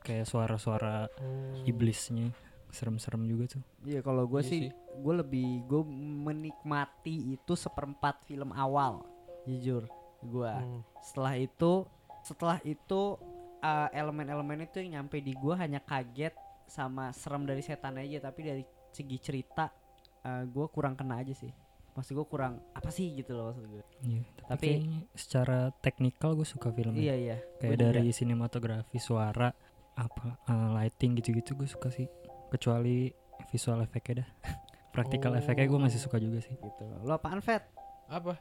Kayak 0.00 0.26
suara-suara. 0.26 1.10
Hmm. 1.12 1.62
iblisnya 1.64 2.30
serem-serem 2.68 3.26
juga 3.26 3.50
tuh. 3.50 3.62
iya 3.82 3.98
kalau 3.98 4.22
gue 4.24 4.38
Iya 4.38 4.46
sih 4.46 4.60
sih. 4.62 4.70
gue 4.96 5.14
lebih 5.16 5.66
gue 5.66 5.82
menikmati 6.24 7.34
itu 7.34 7.52
seperempat 7.52 8.22
film 8.24 8.50
awal 8.50 9.02
jujur 9.42 9.90
gue 10.22 10.52
Hmm. 10.52 10.80
setelah 11.00 11.34
itu 11.34 11.72
setelah 12.20 12.58
itu 12.62 13.16
uh, 13.58 13.88
elemen-elemen 13.90 14.62
itu 14.62 14.80
yang 14.80 15.00
nyampe 15.00 15.18
di 15.18 15.32
gua 15.32 15.56
hanya 15.56 15.80
kaget 15.80 16.36
sama 16.66 17.10
serem 17.10 17.42
dari 17.42 17.60
setan 17.60 17.96
aja 17.96 18.20
tapi 18.22 18.40
dari 18.42 18.62
segi 18.90 19.16
cerita 19.18 19.72
uh, 20.20 20.44
gua 20.46 20.66
kurang 20.66 20.94
kena 20.94 21.18
aja 21.18 21.32
sih 21.32 21.48
maksud 21.90 22.14
gue 22.14 22.22
kurang 22.24 22.62
apa 22.70 22.86
sih 22.88 23.10
gitu 23.12 23.34
loh 23.34 23.50
maksud 23.50 23.66
gue 23.66 23.82
Iya, 24.02 24.22
tapi, 24.46 24.68
Tapi- 24.78 25.10
secara 25.12 25.58
teknikal 25.74 26.32
gue 26.32 26.46
suka 26.46 26.70
filmnya. 26.70 26.96
iya 26.96 27.14
iya 27.14 27.36
Kayak 27.56 27.66
Gua 27.66 27.82
dari 27.82 28.04
juga. 28.06 28.16
sinematografi, 28.16 28.96
suara, 28.96 29.50
apa 29.92 30.38
uh, 30.44 30.70
lighting 30.72 31.18
gitu-gitu 31.18 31.52
gue 31.54 31.66
suka 31.66 31.90
sih. 31.90 32.06
Kecuali 32.48 33.10
visual 33.46 33.82
efeknya 33.82 34.22
dah. 34.22 34.28
Practical 34.94 35.34
Oh. 35.34 35.38
efeknya 35.38 35.66
gue 35.66 35.80
masih 35.80 35.98
suka 35.98 36.16
juga 36.16 36.38
sih. 36.38 36.54
gitu 36.54 36.82
lo 37.00 37.10
apaan 37.12 37.38
Fat 37.38 37.66
Apa? 38.06 38.38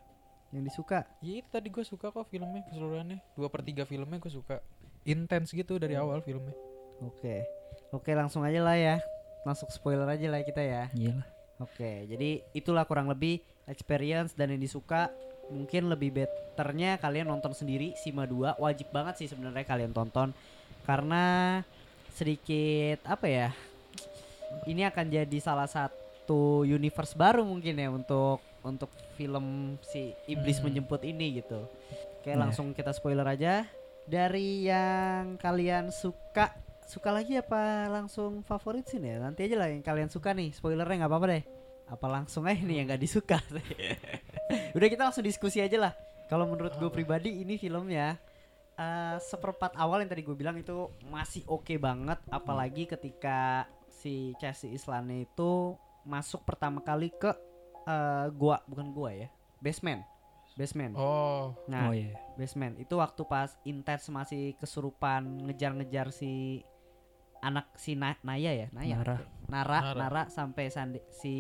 Yang 0.50 0.66
disuka 0.66 1.06
Ya 1.22 1.42
itu 1.42 1.50
tadi 1.50 1.70
gue 1.70 1.86
suka 1.86 2.10
kok 2.10 2.26
filmnya 2.28 2.66
keseluruhannya. 2.70 3.22
Dua 3.38 3.48
per 3.50 3.62
tiga 3.62 3.86
filmnya 3.86 4.18
gue 4.18 4.34
suka. 4.34 4.62
Intens 5.06 5.54
gitu 5.54 5.78
dari 5.78 5.96
awal 5.96 6.20
filmnya. 6.26 6.54
oke 7.00 7.48
oke 7.96 8.12
langsung 8.12 8.44
aja 8.44 8.60
lah 8.60 8.76
ya 8.76 9.00
masuk 9.48 9.72
spoiler 9.72 10.04
aja 10.04 10.28
lah 10.28 10.44
kita 10.44 10.60
ya 10.60 10.84
Iyalah. 10.92 11.40
Oke, 11.60 12.08
jadi 12.08 12.40
itulah 12.56 12.88
kurang 12.88 13.12
lebih 13.12 13.44
experience 13.68 14.32
dan 14.32 14.56
yang 14.56 14.64
disuka 14.64 15.12
mungkin 15.52 15.92
lebih 15.92 16.16
betternya 16.16 16.96
kalian 17.02 17.28
nonton 17.28 17.52
sendiri 17.52 17.98
Sima 18.00 18.24
2 18.24 18.62
wajib 18.64 18.88
banget 18.96 19.20
sih 19.20 19.28
sebenarnya 19.28 19.68
kalian 19.68 19.92
tonton 19.92 20.32
karena 20.88 21.60
sedikit 22.16 23.04
apa 23.04 23.28
ya 23.28 23.50
ini 24.70 24.88
akan 24.88 25.10
jadi 25.10 25.38
salah 25.42 25.68
satu 25.68 26.64
universe 26.64 27.18
baru 27.18 27.44
mungkin 27.44 27.76
ya 27.76 27.90
untuk 27.92 28.40
untuk 28.62 28.90
film 29.16 29.78
si 29.82 30.12
iblis 30.26 30.60
Hmm. 30.60 30.72
menjemput 30.72 31.02
ini 31.04 31.40
gitu. 31.40 31.68
Oke, 32.20 32.34
Nah. 32.34 32.48
langsung 32.48 32.72
kita 32.72 32.92
spoiler 32.92 33.24
aja. 33.24 33.64
Dari 34.04 34.66
yang 34.66 35.38
kalian 35.38 35.94
suka 35.94 36.52
suka 36.84 37.14
lagi 37.14 37.38
apa 37.38 37.86
langsung 37.86 38.42
favorit 38.42 38.90
sih 38.90 38.98
ya 38.98 39.22
nanti 39.22 39.46
aja 39.46 39.62
lah 39.62 39.70
yang 39.70 39.86
kalian 39.86 40.10
suka 40.10 40.34
nih 40.34 40.50
spoilernya 40.50 41.06
nggak 41.06 41.12
apa-apa 41.14 41.28
deh. 41.30 41.44
Apa 41.86 42.08
langsung 42.10 42.50
aja 42.50 42.58
nih 42.60 42.82
yang 42.82 42.86
nggak 42.90 43.02
disuka 43.02 43.38
udah 44.78 44.88
kita 44.90 45.06
langsung 45.06 45.22
diskusi 45.22 45.62
aja 45.62 45.78
lah. 45.78 45.94
Kalau 46.26 46.50
menurut 46.50 46.74
gue 46.78 46.90
pribadi 46.90 47.42
ini 47.42 47.58
filmnya 47.58 48.18
eh, 48.76 49.18
seperempat 49.20 49.76
awal 49.76 50.02
yang 50.02 50.10
tadi 50.10 50.26
gue 50.26 50.34
bilang 50.34 50.58
itu 50.58 50.90
masih 51.06 51.46
oke 51.46 51.78
banget. 51.78 52.18
Apalagi 52.30 52.90
ketika 52.90 53.70
si 53.86 54.34
Chelsea 54.40 54.72
Islannya 54.72 55.28
itu 55.28 55.76
masuk 56.08 56.42
pertama 56.42 56.80
kali 56.80 57.12
ke 57.12 57.36
eh, 57.82 58.28
gua 58.32 58.60
bukan 58.66 58.88
gua 58.90 59.12
ya 59.12 59.28
basement 59.60 60.04
basement 60.56 60.92
Oh, 60.94 61.56
nah 61.66 61.88
oh 61.88 61.94
iya. 61.94 62.16
basement 62.36 62.76
itu 62.76 62.92
waktu 62.94 63.24
pas 63.24 63.56
intens 63.64 64.08
masih 64.08 64.56
kesurupan 64.56 65.24
ngejar-ngejar 65.46 66.10
si 66.10 66.64
anak 67.40 67.72
si 67.74 67.96
Na- 67.96 68.20
Naya 68.22 68.52
ya 68.52 68.68
Naya 68.70 69.00
Nara. 69.00 69.18
Nara 69.48 69.80
Nara. 69.80 69.96
Nara 69.96 70.24
sampai 70.28 70.68
sandi, 70.68 71.00
si 71.10 71.36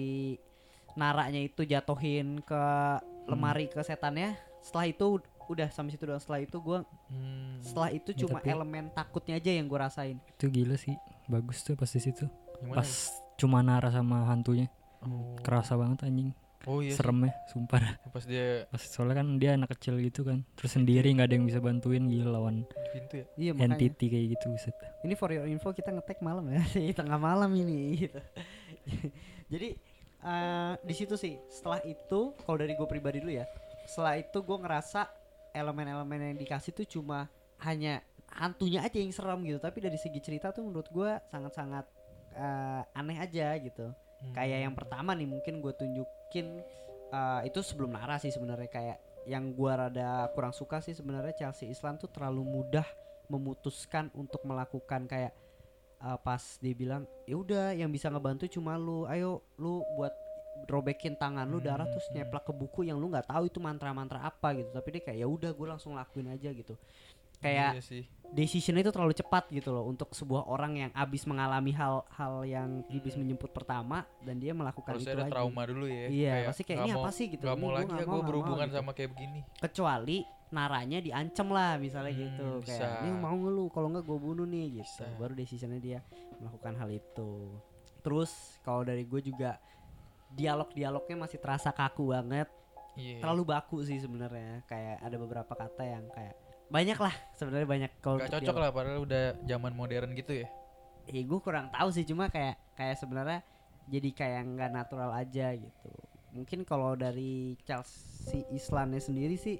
Naranya 0.96 1.39
itu 1.39 1.63
jatuhin 1.63 2.39
ke 2.39 2.63
lemari 3.25 3.67
ke 3.67 3.79
setannya 3.79 4.34
setelah 4.60 4.88
itu 4.88 5.19
udah 5.46 5.67
sampai 5.67 5.91
situ 5.91 6.03
doang 6.03 6.19
setelah 6.19 6.39
itu 6.39 6.58
gua 6.58 6.86
hmm, 7.10 7.60
setelah 7.60 7.89
itu 7.89 8.10
Ya, 8.12 8.19
cuma 8.22 8.39
tapi- 8.39 8.51
elemen 8.51 8.86
takutnya 8.89 9.36
aja 9.36 9.50
yang 9.50 9.65
gua 9.65 9.86
rasain 9.86 10.17
Itu 10.31 10.48
gila 10.48 10.75
sih. 10.75 10.96
Bagus 11.25 11.62
tuh 11.62 11.75
pas 11.75 11.86
di 11.88 12.00
situ. 12.00 12.25
Pas 12.65 12.89
cuma 13.36 13.60
Nara 13.60 13.89
sama 13.89 14.24
hantunya. 14.25 14.72
Oh. 15.06 15.36
Kerasa 15.44 15.79
banget 15.79 16.08
anjing. 16.08 16.32
Oh 16.68 16.84
iya. 16.84 16.91
sih. 16.91 17.00
Seremnya, 17.00 17.32
sumpah. 17.48 17.79
dah. 17.79 17.94
Pas 18.12 18.25
dia 18.27 18.68
Pas 18.68 18.84
soalnya 18.84 19.24
kan 19.24 19.27
dia 19.39 19.56
anak 19.56 19.72
kecil 19.79 19.96
gitu 20.03 20.27
kan. 20.27 20.44
Terus 20.60 20.75
sendiri 20.75 21.08
nggak 21.15 21.27
ada 21.32 21.36
yang 21.39 21.48
bisa 21.48 21.63
bantuin 21.63 22.12
gila 22.12 22.36
lawan 22.36 22.68
pintu 22.89 23.13
ya. 23.22 23.25
iya 23.38 23.51
makanya 23.53 23.77
entity 23.77 24.06
kayak 24.10 24.25
gitu 24.36 24.46
buset. 24.51 24.75
ini 25.06 25.13
for 25.13 25.29
your 25.29 25.46
info 25.46 25.70
kita 25.72 25.89
ngetek 25.94 26.20
malam 26.25 26.50
ya 26.50 26.62
di 26.75 26.94
tengah 26.94 27.20
malam 27.22 27.50
ini 27.53 28.06
gitu 28.08 28.20
jadi 29.53 29.70
eh, 30.25 30.74
di 30.82 30.94
situ 30.98 31.15
sih 31.15 31.38
setelah 31.48 31.79
itu 31.86 32.34
kalau 32.44 32.58
dari 32.58 32.74
gue 32.74 32.88
pribadi 32.89 33.22
dulu 33.22 33.34
ya 33.34 33.46
setelah 33.86 34.18
itu 34.18 34.38
gue 34.41 34.58
ngerasa 34.58 35.10
elemen-elemen 35.53 36.34
yang 36.34 36.38
dikasih 36.38 36.74
tuh 36.74 36.86
cuma 36.86 37.29
hanya 37.65 38.01
hantunya 38.29 38.86
aja 38.86 38.98
yang 39.01 39.13
serem 39.13 39.41
gitu 39.46 39.58
tapi 39.58 39.82
dari 39.82 39.98
segi 39.98 40.22
cerita 40.22 40.53
tuh 40.53 40.65
menurut 40.65 40.89
gue 40.89 41.10
sangat-sangat 41.29 41.86
eh, 42.38 42.98
aneh 42.98 43.18
aja 43.18 43.58
gitu 43.58 43.89
Hmm. 44.19 44.33
kayak 44.35 44.67
yang 44.67 44.75
pertama 44.75 45.15
nih 45.15 45.27
mungkin 45.27 45.63
gue 45.63 45.73
tunjukin 45.75 46.47
eh, 47.11 47.41
itu 47.47 47.59
sebelum 47.63 47.95
Nara 47.95 48.19
sih 48.19 48.31
sebenarnya 48.31 48.69
kayak 48.69 48.97
yang 49.27 49.53
gua 49.53 49.88
rada 49.88 50.31
kurang 50.33 50.55
suka 50.55 50.79
sih 50.79 50.97
sebenarnya 50.97 51.35
Chelsea 51.35 51.69
Islan 51.69 52.01
tuh 52.01 52.09
terlalu 52.09 52.41
mudah 52.41 52.85
memutuskan 53.29 54.09
untuk 54.17 54.41
melakukan 54.47 55.05
kayak 55.05 55.33
eh, 56.01 56.17
pas 56.25 56.41
dia 56.63 56.73
bilang 56.73 57.05
ya 57.29 57.38
udah 57.38 57.77
yang 57.77 57.93
bisa 57.93 58.09
ngebantu 58.09 58.49
cuma 58.49 58.79
lu 58.79 59.05
ayo 59.05 59.45
lu 59.61 59.85
buat 59.93 60.13
robekin 60.67 61.15
tangan 61.15 61.47
lu 61.47 61.63
darah 61.63 61.88
Hmm, 61.88 61.93
terus 61.95 62.07
hmm. 62.11 62.15
nyeplak 62.19 62.43
ke 62.43 62.51
buku 62.51 62.89
yang 62.89 62.99
lu 62.99 63.07
nggak 63.07 63.31
tahu 63.31 63.47
itu 63.47 63.63
mantra-mantra 63.63 64.19
apa 64.19 64.57
gitu 64.59 64.69
tapi 64.75 64.88
dia 64.97 65.01
kayak 65.07 65.19
ya 65.23 65.27
udah 65.29 65.51
gue 65.55 65.67
langsung 65.69 65.95
lakuin 65.95 66.35
aja 66.35 66.51
gitu 66.51 66.75
kayak 67.39 67.72
Iya 67.74 67.81
sih. 67.81 68.03
decision 68.29 68.77
itu 68.77 68.89
terlalu 68.89 69.12
cepat 69.12 69.50
gitu 69.50 69.69
loh 69.69 69.84
untuk 69.84 70.12
sebuah 70.12 70.46
orang 70.46 70.74
yang 70.77 70.91
abis 70.93 71.24
mengalami 71.24 71.72
hal-hal 71.72 72.34
yang 72.43 72.69
iblis 72.88 73.12
Hmm. 73.12 73.24
menjemput 73.24 73.50
pertama 73.50 74.03
dan 74.22 74.38
dia 74.38 74.51
melakukan 74.51 74.93
Harusnya 74.93 75.08
itu 75.08 75.17
ada 75.17 75.24
lagi 75.24 75.34
trauma 75.34 75.62
dulu 75.63 75.86
ya. 75.86 76.05
Iya, 76.08 76.34
pasti 76.46 76.62
kayak, 76.63 76.77
ini 76.77 76.91
mau- 76.91 77.01
apa 77.01 77.10
sih 77.10 77.25
gitu, 77.27 77.43
ini 77.43 77.58
mau 77.58 77.72
lagi 77.72 77.89
ya 77.89 78.05
gue 78.05 78.22
berhubungan 78.22 78.60
mau 78.60 78.69
gitu. 78.69 78.77
sama 78.77 78.91
kayak 78.93 79.10
begini. 79.12 79.39
kecuali 79.58 80.17
naranya 80.50 81.00
diancem 81.00 81.48
lah 81.48 81.77
misalnya 81.77 82.10
Hmm, 82.10 82.22
gitu 82.24 82.48
kayak 82.65 82.91
ini 83.00 83.12
mau 83.13 83.38
lu 83.39 83.65
kalau 83.67 83.88
nggak 83.88 84.01
gue 84.03 84.17
bunuh 84.19 84.43
nih 84.43 84.65
gitu 84.75 84.86
Bisa. 84.98 85.05
baru 85.15 85.34
decisionnya 85.34 85.77
dia 85.77 86.00
melakukan 86.36 86.74
hal 86.75 86.89
itu 86.89 87.31
terus 88.00 88.31
kalau 88.60 88.81
dari 88.81 89.03
gue 89.03 89.22
juga 89.24 89.62
dialog-dialognya 90.31 91.17
masih 91.19 91.38
terasa 91.38 91.69
kaku 91.69 92.12
banget 92.12 92.50
Iya. 92.93 93.22
terlalu 93.22 93.43
baku 93.48 93.79
sih 93.79 93.96
sebenarnya 93.96 94.65
kayak 94.65 94.98
ada 95.00 95.15
beberapa 95.15 95.53
kata 95.53 95.84
yang 95.84 96.10
kayak 96.10 96.34
banyak 96.69 96.95
lah 96.95 97.13
sebenarnya 97.33 97.67
banyak 97.67 97.91
kalau 97.99 98.17
Gak 98.19 98.29
cocok 98.29 98.41
dialog. 98.45 98.61
lah 98.61 98.71
padahal 98.71 98.99
udah 99.01 99.23
zaman 99.43 99.73
modern 99.73 100.09
gitu 100.13 100.33
ya. 100.35 100.47
Eh 101.05 101.21
gue 101.21 101.39
kurang 101.39 101.69
tahu 101.69 101.89
sih 101.89 102.05
cuma 102.05 102.27
kayak 102.27 102.57
kayak 102.73 102.95
sebenarnya 102.95 103.41
jadi 103.88 104.09
kayak 104.11 104.41
nggak 104.47 104.71
natural 104.71 105.09
aja 105.11 105.49
gitu. 105.51 105.91
Mungkin 106.29 106.61
kalau 106.61 106.93
dari 106.93 107.57
Chelsea 107.63 108.45
Islannya 108.49 109.01
sendiri 109.01 109.33
sih 109.33 109.57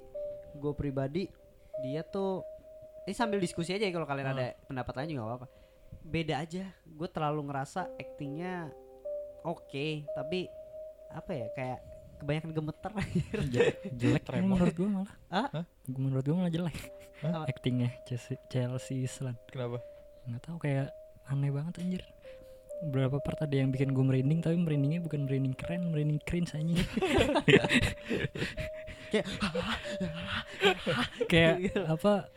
gue 0.52 0.72
pribadi 0.72 1.26
dia 1.82 2.02
tuh 2.02 2.46
ini 3.02 3.12
sambil 3.12 3.38
diskusi 3.38 3.72
aja 3.72 3.82
ya 3.82 3.90
kalau 3.90 4.06
kalian 4.06 4.30
Hmm. 4.30 4.38
ada 4.38 4.46
pendapat 4.64 4.94
lain 4.96 5.10
juga 5.10 5.22
apa-apa. 5.26 5.46
Beda 6.00 6.38
aja. 6.38 6.70
Gue 6.86 7.08
terlalu 7.08 7.50
ngerasa 7.50 7.90
actingnya 7.96 8.70
oke 9.42 9.86
tapi 10.12 10.46
apa 11.10 11.30
ya 11.32 11.46
kayak 11.50 11.80
kebanyakan 12.20 12.50
gemeter 12.52 12.90
Je- 13.52 13.74
jelek 13.96 14.22
Tremor. 14.24 14.48
menurut 14.60 14.74
gue 14.74 14.88
malah. 14.88 15.14
Ah? 15.28 15.48
Menurut 15.88 16.22
gue 16.22 16.36
malah 16.36 16.52
jelek. 16.52 16.76
Hah? 17.20 17.44
actingnya 17.44 17.92
Chelsea, 18.04 18.36
Chelsea 18.48 19.04
Islan. 19.04 19.36
Kenapa? 19.48 19.80
nggak 20.24 20.42
tahu 20.44 20.56
kayak 20.60 20.92
aneh 21.26 21.48
banget 21.48 21.80
anjir. 21.80 22.02
Berapa 22.80 23.20
part 23.20 23.36
ada 23.40 23.52
yang 23.52 23.68
bikin 23.68 23.92
gue 23.92 24.00
merinding 24.00 24.40
tapi 24.40 24.56
merindingnya 24.56 25.04
bukan 25.04 25.28
merinding 25.28 25.52
keren 25.52 25.92
merinding 25.92 26.20
cringe 26.24 26.52
anjing. 26.52 26.80
Kayak, 29.10 29.26
kayak 31.26 31.56
apa 31.82 32.30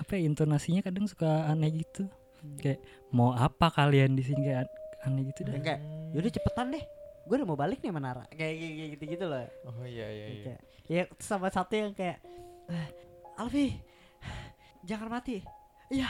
apa 0.00 0.10
ya, 0.16 0.20
intonasinya 0.24 0.80
kadang 0.80 1.04
suka 1.04 1.44
aneh 1.46 1.84
gitu. 1.84 2.08
Kayak 2.56 2.80
mau 3.12 3.36
apa 3.36 3.68
kalian 3.68 4.16
di 4.16 4.24
sini? 4.24 4.40
Kayak 4.48 4.72
aneh 5.04 5.28
gitu 5.28 5.44
dah. 5.44 5.52
Yang 5.52 5.64
kayak 5.68 5.80
yaudah 6.16 6.32
cepetan 6.32 6.66
deh 6.72 6.84
gue 7.24 7.34
udah 7.40 7.48
mau 7.48 7.58
balik 7.58 7.80
nih 7.80 7.92
menara 7.92 8.28
kayak 8.32 8.54
kayak 8.60 8.88
gitu 8.96 9.04
gitu 9.16 9.24
loh. 9.28 9.48
Oh 9.64 9.84
iya 9.84 10.06
iya 10.12 10.26
iya. 10.28 10.44
Kayak, 10.44 10.60
ya 10.84 11.02
sama 11.16 11.48
satu 11.48 11.72
yang 11.72 11.92
kayak 11.96 12.20
"Ah, 12.68 12.88
Alfi 13.44 13.80
jangan 14.88 15.08
mati. 15.08 15.40
Iya 15.88 16.08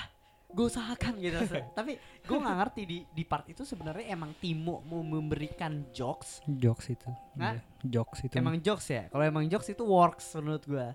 gue 0.54 0.66
usahakan 0.70 1.18
gitu. 1.18 1.38
Tapi 1.78 1.98
gue 1.98 2.38
nggak 2.38 2.56
ngerti 2.62 2.82
di 2.86 2.98
di 3.10 3.22
part 3.26 3.46
itu 3.50 3.66
sebenarnya 3.66 4.10
emang 4.14 4.34
Timo 4.38 4.82
mau 4.86 5.02
memberikan 5.02 5.86
jokes? 5.90 6.42
Jokes 6.46 6.94
itu? 6.94 7.10
Iya, 7.38 7.58
jokes 7.82 8.26
itu. 8.26 8.34
Emang 8.38 8.58
jokes 8.62 8.86
ya? 8.90 9.06
Kalau 9.10 9.24
emang 9.26 9.46
jokes 9.50 9.70
itu 9.70 9.82
works 9.82 10.34
menurut 10.38 10.62
gue 10.66 10.88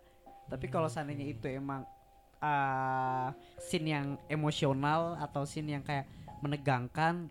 tapi 0.50 0.66
kalau 0.68 0.90
seandainya 0.90 1.30
itu 1.30 1.46
emang 1.46 1.86
uh, 2.42 3.30
scene 3.62 3.94
yang 3.94 4.08
emosional 4.26 5.14
atau 5.22 5.46
scene 5.46 5.78
yang 5.78 5.86
kayak 5.86 6.10
menegangkan 6.42 7.30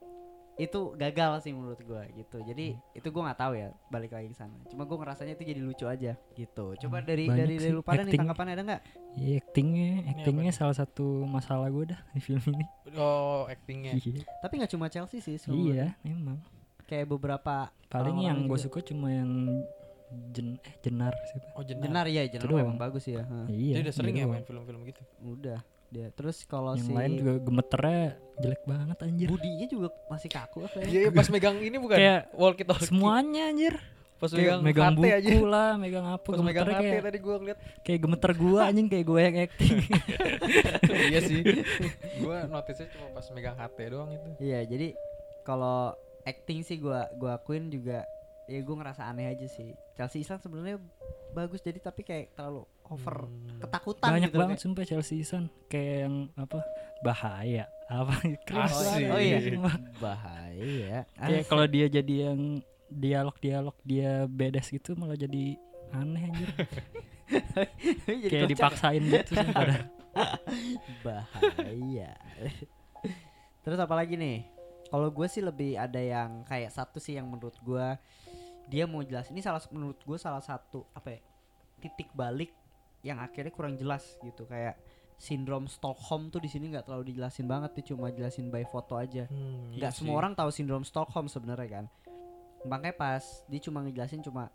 itu 0.58 0.80
gagal 0.92 1.38
sih 1.40 1.50
menurut 1.50 1.78
gue 1.78 2.02
gitu 2.16 2.42
jadi 2.42 2.66
itu 2.92 3.06
gue 3.06 3.22
nggak 3.22 3.38
tahu 3.38 3.54
ya 3.54 3.70
balik 3.86 4.10
lagi 4.10 4.28
ke 4.28 4.36
sana 4.36 4.58
cuma 4.66 4.82
gue 4.82 4.96
ngerasanya 4.96 5.32
itu 5.32 5.44
jadi 5.46 5.60
lucu 5.60 5.86
aja 5.86 6.18
gitu 6.34 6.74
coba 6.76 6.98
dari 7.00 7.24
Banyak 7.24 7.38
dari 7.38 7.54
dari 7.56 7.70
lu 7.70 7.78
pada 7.80 7.96
nih 7.96 8.04
acting. 8.04 8.20
tanggapannya 8.20 8.52
ada 8.52 8.64
nggak 8.66 8.82
Iya, 9.14 9.34
actingnya 9.40 9.90
actingnya 10.12 10.50
nih? 10.50 10.56
salah 10.56 10.76
satu 10.76 11.06
masalah 11.24 11.66
gue 11.68 11.84
dah 11.88 12.00
di 12.10 12.20
film 12.20 12.42
ini 12.52 12.66
Oh 12.92 13.46
actingnya. 13.46 13.94
iya 13.96 14.26
tapi 14.40 14.58
nggak 14.58 14.72
cuma 14.72 14.86
Chelsea 14.88 15.18
sih 15.18 15.36
sebenarnya. 15.36 15.94
iya 15.96 16.10
emang 16.10 16.42
kayak 16.84 17.06
beberapa 17.06 17.70
paling 17.86 18.18
yang 18.20 18.38
gue 18.44 18.58
suka 18.58 18.82
cuma 18.82 19.08
yang 19.08 19.30
jen 20.28 20.56
eh 20.58 20.74
jenar 20.80 21.12
siapa 21.24 21.52
Oh 21.52 21.62
jenar. 21.62 21.84
Jenar 21.84 22.06
ya 22.08 22.22
Jenar 22.26 22.48
doang. 22.48 22.64
emang 22.66 22.80
bagus 22.80 23.04
ya 23.06 23.22
ha. 23.22 23.44
iya 23.46 23.76
Dia 23.76 23.82
udah 23.84 23.94
sering 23.94 24.16
ya 24.16 24.26
main 24.26 24.42
film-film 24.42 24.80
gitu. 24.84 25.02
udah 25.20 25.60
dia 25.88 26.06
terus 26.10 26.44
kalau 26.44 26.72
yang 26.72 26.84
si 26.84 26.92
lain 26.92 27.12
juga 27.16 27.32
gemeternya 27.40 28.04
jelek 28.36 28.62
banget 28.62 28.96
anjir 29.00 29.26
budinya 29.26 29.66
juga 29.66 29.88
masih 30.06 30.28
kaku 30.28 30.56
ya 30.60 30.68
Iya 30.78 31.00
iya, 31.00 31.10
pas 31.10 31.26
megang 31.26 31.56
ini 31.58 31.76
bukan 31.76 31.96
Kayak 31.96 32.20
walkie 32.32 32.62
talkie. 32.62 32.86
semuanya 32.86 33.42
anjir 33.46 33.74
Pas 34.16 34.28
kayak 34.28 34.58
megang, 34.58 34.60
megang 34.60 34.94
buku 34.94 35.08
aja. 35.08 35.34
lah 35.40 35.70
megang 35.74 36.06
apa 36.06 36.26
Pas 36.26 36.36
megang 36.36 36.66
gemeternya 36.66 36.76
HP 36.76 36.90
kayak 36.90 37.04
tadi 37.04 37.18
gua 37.20 37.36
ngeliat. 37.38 37.58
kayak 37.80 38.00
gemeter 38.00 38.32
gua 38.34 38.60
anjing 38.66 38.86
kayak 38.86 39.06
gue 39.06 39.20
yang 39.22 39.36
acting 39.38 39.74
iya 41.08 41.20
sih. 41.20 41.40
Gua 42.20 42.36
notice 42.44 42.82
cuma 42.88 43.06
pas 43.12 43.26
megang 43.30 43.54
HT 43.54 43.78
doang 43.88 44.10
itu. 44.10 44.28
Iya, 44.40 44.60
jadi 44.66 44.88
kalau 45.42 45.94
acting 46.22 46.60
sih 46.60 46.76
gua 46.76 47.06
gua 47.14 47.38
akuin 47.38 47.70
juga 47.70 48.02
ya 48.48 48.58
gua 48.60 48.76
ngerasa 48.80 49.04
aneh 49.04 49.28
aja 49.28 49.46
sih. 49.46 49.70
Chelsea 49.92 50.20
Islan 50.20 50.40
sebenarnya 50.40 50.80
bagus 51.30 51.60
jadi 51.60 51.76
tapi 51.78 52.00
kayak 52.00 52.32
terlalu 52.32 52.64
over 52.84 53.28
Hmm. 53.28 53.60
ketakutan 53.60 54.08
banyak 54.08 54.30
gitu 54.30 54.38
banget 54.38 54.56
kayak. 54.56 54.64
sumpah 54.64 54.84
Chelsea 54.84 55.20
Son 55.20 55.44
kayak 55.68 55.96
yang 56.02 56.14
apa 56.34 56.64
bahaya 56.98 57.68
apa 57.86 58.16
banget. 58.24 58.40
Oh 59.12 59.20
iya. 59.20 59.38
Sumpah. 59.44 59.76
Bahaya. 60.00 61.04
kayak 61.14 61.44
kalau 61.46 61.64
dia 61.64 61.86
jadi 61.86 62.14
yang 62.26 62.64
dialog-dialog 62.88 63.76
dia 63.84 64.24
bedes 64.24 64.66
gitu 64.66 64.96
malah 64.96 65.12
jadi 65.14 65.60
aneh 65.90 66.24
anjir 66.24 66.48
Jadi 68.08 68.24
kayak 68.24 68.48
dipaksain 68.48 69.04
gitu 69.04 69.32
sih 69.34 69.48
padahal. 69.52 69.84
ya? 69.84 70.24
bahaya. 71.04 72.10
Terus 73.60 73.78
apa 73.78 73.94
lagi 73.94 74.16
nih? 74.16 74.48
Kalau 74.88 75.12
gue 75.12 75.28
sih 75.28 75.44
lebih 75.44 75.76
ada 75.76 76.00
yang 76.00 76.40
kayak 76.42 76.72
satu 76.72 76.96
sih 76.96 77.20
yang 77.20 77.28
menurut 77.28 77.52
gua 77.60 78.00
dia 78.68 78.84
mau 78.84 79.00
jelas. 79.00 79.28
Ini 79.28 79.40
salah 79.40 79.60
menurut 79.72 79.98
gue 79.98 80.18
salah 80.20 80.40
satu 80.40 80.84
apa 80.92 81.16
ya 81.16 81.20
titik 81.80 82.12
balik 82.12 82.52
yang 83.00 83.18
akhirnya 83.18 83.50
kurang 83.50 83.74
jelas 83.74 84.04
gitu. 84.20 84.44
Kayak 84.44 84.76
sindrom 85.18 85.66
Stockholm 85.66 86.30
tuh 86.30 86.38
di 86.38 86.46
sini 86.46 86.70
nggak 86.70 86.86
terlalu 86.86 87.10
dijelasin 87.10 87.48
banget 87.48 87.74
dia 87.74 87.84
cuma 87.90 88.12
jelasin 88.12 88.52
by 88.52 88.62
foto 88.68 88.94
aja. 88.94 89.26
Hmm, 89.26 89.72
iya 89.74 89.88
nggak 89.88 89.92
semua 89.96 90.14
sih. 90.14 90.20
orang 90.20 90.32
tahu 90.36 90.50
sindrom 90.52 90.84
Stockholm 90.86 91.26
sebenarnya 91.26 91.68
kan. 91.68 91.84
Makanya 92.66 92.94
pas 92.94 93.24
dia 93.46 93.60
cuma 93.62 93.82
ngejelasin 93.82 94.22
cuma 94.22 94.50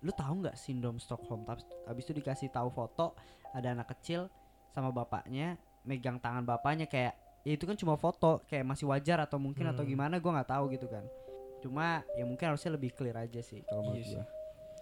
lu 0.00 0.12
tahu 0.12 0.44
nggak 0.46 0.56
sindrom 0.56 0.96
Stockholm? 0.96 1.44
Tapi 1.44 1.60
habis 1.84 2.04
itu 2.08 2.12
dikasih 2.16 2.48
tahu 2.48 2.68
foto 2.70 3.12
ada 3.52 3.74
anak 3.74 3.92
kecil 3.96 4.30
sama 4.70 4.94
bapaknya 4.94 5.58
megang 5.82 6.20
tangan 6.20 6.46
bapaknya 6.46 6.86
kayak 6.86 7.16
ya 7.42 7.56
itu 7.56 7.64
kan 7.64 7.74
cuma 7.74 7.96
foto 7.96 8.44
kayak 8.46 8.68
masih 8.68 8.84
wajar 8.86 9.16
atau 9.24 9.40
mungkin 9.40 9.64
atau 9.66 9.80
Hmm. 9.82 9.90
gimana 9.90 10.20
gua 10.20 10.38
nggak 10.38 10.50
tahu 10.52 10.64
gitu 10.76 10.86
kan 10.86 11.02
cuma 11.60 11.86
ya 12.10 12.24
mungkin 12.24 12.44
harusnya 12.46 12.72
lebih 12.72 12.90
clear 12.90 13.16
aja 13.16 13.40
sih 13.40 13.60
kalau 13.62 13.84
menurut 13.84 13.98
Iya 13.98 14.06
sih. 14.06 14.16
gua 14.16 14.26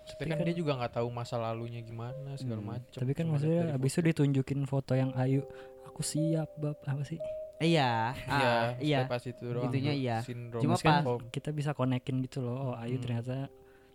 Tapi 0.09 0.17
Tapi 0.17 0.25
kan 0.25 0.37
kan- 0.37 0.47
dia 0.47 0.57
juga 0.57 0.73
nggak 0.75 0.93
tahu 0.95 1.09
masa 1.11 1.37
lalunya 1.37 1.81
gimana 1.81 2.31
segala 2.35 2.59
Hmm, 2.59 2.71
macam. 2.73 2.97
tapi 2.97 3.12
kan 3.12 3.27
maksudnya 3.27 3.62
abis 3.73 3.93
itu 3.93 4.01
ditunjukin 4.07 4.61
foto 4.64 4.93
yang 4.93 5.12
Ayu 5.14 5.45
aku 5.85 6.01
siap 6.01 6.49
bab 6.57 6.81
apa 6.83 7.03
sih 7.03 7.21
iya 7.59 8.17
Iya, 8.25 8.49
ah, 8.49 8.67
iya 8.79 8.99
pas 9.05 9.21
itu 9.21 9.43
doang. 9.43 9.67
Itunya 9.67 9.93
iya. 9.93 10.17
Sindrom 10.23 10.62
Cuma 10.62 10.77
kan 10.77 11.03
Stockholm. 11.03 11.21
kita 11.29 11.51
bisa 11.51 11.71
konekin 11.73 12.23
gitu 12.23 12.41
loh 12.41 12.73
oh 12.73 12.75
Ayu 12.75 12.97
Hmm. 12.97 13.05
ternyata 13.05 13.37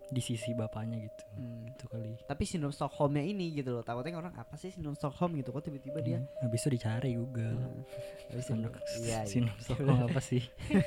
di 0.06 0.20
sisi 0.20 0.52
bapaknya 0.52 1.00
gitu 1.00 1.24
Hmm. 1.34 1.66
itu 1.66 1.84
kali 1.86 2.14
tapi 2.22 2.42
sindrom 2.42 2.70
Stockholmnya 2.70 3.20
ini 3.20 3.50
gitu 3.52 3.70
loh 3.70 3.80
takutnya 3.80 4.14
orang 4.14 4.34
apa 4.34 4.54
sih 4.54 4.68
sindrom 4.68 4.92
Stockholm 4.92 5.34
gitu 5.34 5.50
kok 5.50 5.64
tiba-tiba 5.64 5.98
dia 5.98 6.18
Hmm, 6.18 6.28
habis 6.42 6.60
itu 6.60 6.70
dicari 6.72 7.10
Google 7.14 7.56
Nah, 7.56 7.72
habis 8.30 8.44
itu- 8.44 8.54
Sindrom- 8.54 8.84
iya, 8.98 9.18
iya. 9.18 9.20
sindrom 9.24 9.58
Stockholm 9.58 10.00
apa 10.02 10.20
sih 10.20 10.42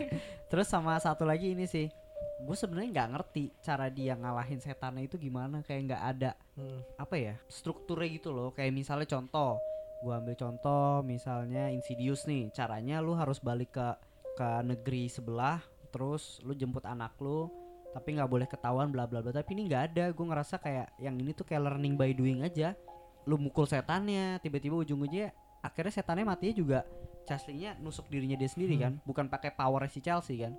Terus 0.48 0.66
sama 0.66 0.96
satu 0.98 1.24
lagi 1.24 1.52
ini 1.52 1.66
sih, 1.66 1.92
gue 2.40 2.56
sebenarnya 2.56 2.90
nggak 2.90 3.10
ngerti 3.12 3.44
cara 3.60 3.88
dia 3.88 4.14
ngalahin 4.14 4.58
setannya 4.58 5.04
itu 5.04 5.18
gimana, 5.18 5.60
kayak 5.62 5.82
nggak 5.86 6.04
ada 6.08 6.32
Hmm. 6.54 6.80
apa 6.96 7.16
ya 7.16 7.36
strukturnya 7.46 8.08
gitu 8.14 8.32
loh. 8.32 8.50
Kayak 8.50 8.72
misalnya 8.74 9.06
contoh, 9.08 9.60
gue 10.00 10.10
ambil 10.10 10.34
contoh 10.34 11.04
misalnya 11.04 11.68
Insidious 11.68 12.24
nih, 12.24 12.50
caranya 12.50 12.98
lu 12.98 13.12
harus 13.12 13.38
balik 13.38 13.74
ke 13.74 13.88
ke 14.34 14.50
negeri 14.64 15.06
sebelah, 15.08 15.60
terus 15.90 16.40
lu 16.42 16.54
jemput 16.54 16.82
anak 16.84 17.12
lu, 17.18 17.52
tapi 17.98 18.14
nggak 18.14 18.30
boleh 18.30 18.46
ketahuan 18.46 18.94
bla 18.94 19.10
bla 19.10 19.20
bla. 19.20 19.34
Tapi 19.34 19.58
ini 19.58 19.66
nggak 19.66 19.84
ada, 19.90 20.06
gue 20.14 20.26
ngerasa 20.26 20.62
kayak 20.62 20.94
yang 21.02 21.18
ini 21.18 21.34
tuh 21.34 21.44
kayak 21.44 21.66
learning 21.66 21.98
by 21.98 22.14
doing 22.14 22.46
aja. 22.46 22.78
Lu 23.26 23.36
mukul 23.36 23.66
setannya, 23.66 24.38
tiba-tiba 24.40 24.78
ujung-ujungnya 24.78 25.34
akhirnya 25.60 25.90
setannya 25.92 26.24
matinya 26.24 26.54
juga 26.54 26.80
Chelsea-nya 27.26 27.76
nusuk 27.78 28.06
dirinya 28.08 28.38
dia 28.38 28.48
sendiri 28.48 28.78
Hmm. 28.78 28.84
kan, 28.86 28.94
bukan 29.04 29.26
pakai 29.28 29.50
power 29.52 29.90
si 29.90 30.00
Chelsea 30.00 30.38
kan. 30.40 30.54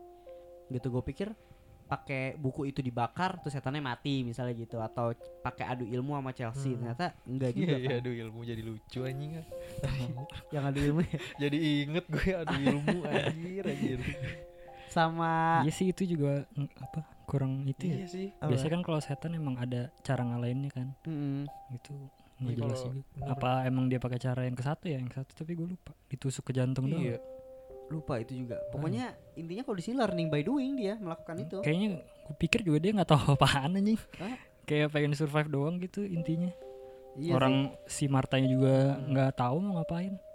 Gitu 0.66 0.90
gue 0.90 1.00
pikir 1.00 1.30
pakai 1.88 2.36
buku 2.36 2.68
itu 2.68 2.84
dibakar 2.84 3.40
terus 3.40 3.56
setannya 3.56 3.80
mati 3.80 4.20
misalnya 4.20 4.52
gitu 4.52 4.76
atau 4.76 5.16
pakai 5.40 5.72
adu 5.72 5.88
ilmu 5.88 6.12
sama 6.12 6.36
Chelsea 6.36 6.76
Hmm. 6.76 6.84
ternyata 6.84 7.16
enggak 7.24 7.50
juga 7.56 7.72
iya 7.72 7.88
kan. 7.88 7.98
aduh 8.04 8.14
ilmu 8.28 8.40
jadi 8.44 8.60
lucu 8.60 9.00
anjing 9.00 9.30
kan. 9.40 9.46
yang 10.52 10.64
adu 10.68 10.80
ilmu 10.84 11.00
ya. 11.00 11.16
jadi 11.48 11.56
inget 11.56 12.04
gue 12.04 12.28
adu 12.36 12.54
ilmu 12.60 12.96
anjir 13.08 13.62
anjir. 13.64 13.98
sama 14.88 15.64
iya 15.64 15.72
sih 15.72 15.88
itu 15.88 16.04
juga 16.04 16.44
mm, 16.52 16.68
apa 16.76 17.00
kurang 17.28 17.52
itu 17.62 17.84
ya 17.84 17.94
Iya 17.94 18.06
sih. 18.08 18.26
apa? 18.34 18.48
biasanya 18.48 18.72
kan 18.72 18.82
kalau 18.82 18.98
setan 18.98 19.32
emang 19.32 19.54
ada 19.54 19.92
cara 20.00 20.22
ngalahinnya 20.22 20.70
kan 20.70 20.88
Mm-mm. 21.04 21.44
itu 21.70 21.92
nggak 22.38 22.48
Iya, 22.48 22.58
jelas 22.58 22.80
juga 22.80 23.00
bener. 23.12 23.28
apa 23.28 23.50
emang 23.64 23.84
dia 23.86 23.98
pakai 23.98 24.18
cara 24.18 24.40
yang 24.42 24.54
ke 24.54 24.62
satu 24.62 24.84
ya 24.86 24.96
yang 24.96 25.06
ke 25.06 25.16
satu 25.16 25.32
tapi 25.36 25.52
gue 25.52 25.68
lupa 25.68 25.92
ditusuk 26.06 26.44
ke 26.44 26.52
jantung 26.52 26.86
doang 26.86 27.04
Iya. 27.04 27.18
lupa 27.88 28.14
itu 28.16 28.32
juga 28.38 28.56
pokoknya 28.68 29.10
intinya 29.34 29.62
kalau 29.62 29.76
di 29.76 29.82
sini 29.82 29.96
learning 29.96 30.28
by 30.28 30.40
doing 30.40 30.72
dia 30.74 30.94
melakukan 30.96 31.36
itu 31.38 31.56
kayaknya 31.60 31.88
gue 31.98 32.36
pikir 32.36 32.60
juga 32.62 32.78
dia 32.78 32.92
nggak 32.94 33.08
tahu 33.08 33.22
apaan 33.34 33.74
anjing 33.74 34.00
kayak 34.64 34.88
pengen 34.88 35.12
survive 35.12 35.48
doang 35.48 35.76
gitu 35.78 36.00
intinya 36.02 36.48
Iya 37.14 37.34
orang 37.34 37.54
si 37.84 38.06
Martanya 38.06 38.46
juga 38.46 38.74
Hmm. 38.94 39.10
nggak 39.10 39.30
tahu 39.34 39.56
mau 39.58 39.72
ngapain 39.76 40.14
sih. 40.14 40.27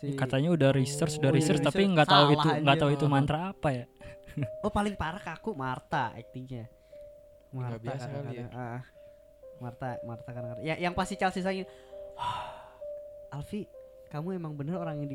Si- 0.00 0.16
katanya 0.16 0.48
udah 0.50 0.72
research 0.72 1.20
udah 1.20 1.28
Oh, 1.28 1.36
iya, 1.36 1.38
research 1.44 1.60
tapi 1.60 1.82
nggak 1.84 2.08
tahu 2.08 2.24
itu 2.32 2.48
nggak 2.64 2.78
tahu 2.80 2.90
itu 2.96 3.04
mantra 3.06 3.52
apa 3.52 3.68
ya? 3.70 3.84
Oh 4.64 4.70
paling 4.70 4.94
parah 4.94 5.20
kaku 5.20 5.52
Marta 5.52 6.14
actingnya. 6.14 6.70
Marta 7.52 7.76
biasa 7.76 8.06
ya. 8.30 8.46
Ah, 8.54 8.80
Marta 9.60 9.98
Marta 10.06 10.28
kadang-kadang. 10.30 10.64
Ya 10.64 10.78
yang 10.78 10.94
pasti 10.94 11.18
Chelsea 11.18 11.42
sayang 11.42 11.66
Alfi 13.30 13.66
kamu 14.10 14.42
emang 14.42 14.58
bener 14.58 14.74
orang 14.74 14.98
yang 14.98 15.14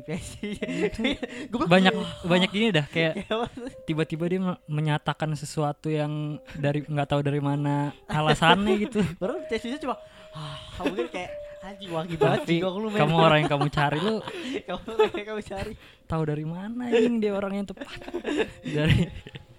Gua 1.52 1.68
bilang, 1.68 1.68
banyak 1.68 1.94
banyak 2.24 2.50
gini 2.50 2.66
dah 2.72 2.88
kayak 2.88 3.28
tiba-tiba 3.88 4.24
dia 4.24 4.40
me- 4.40 4.60
menyatakan 4.64 5.36
sesuatu 5.36 5.92
yang 5.92 6.40
dari 6.56 6.80
nggak 6.80 7.04
tahu 7.04 7.20
dari 7.20 7.36
mana 7.36 7.92
alasannya 8.08 8.88
gitu. 8.88 9.04
Baru 9.20 9.36
Chelsea 9.52 9.76
cuma 9.76 10.00
ah 10.32 10.56
mungkin 10.80 11.12
kayak 11.12 11.28
anjing 11.66 11.90
wangi 11.90 12.14
banget 12.14 12.40
tapi 12.42 12.52
jigong 12.56 12.76
lu 12.78 12.88
men." 12.88 13.00
kamu 13.02 13.14
orang 13.16 13.38
yang 13.42 13.50
kamu 13.50 13.66
cari 13.68 13.98
lu 13.98 14.16
kamu 14.68 14.82
kayak 15.10 15.26
kamu 15.26 15.42
cari. 15.42 15.72
tahu 16.06 16.22
dari 16.22 16.46
mana 16.46 16.82
ini 16.88 17.18
dia 17.18 17.32
orang 17.32 17.52
yang 17.54 17.66
tepat. 17.66 17.90
Dari 18.76 19.10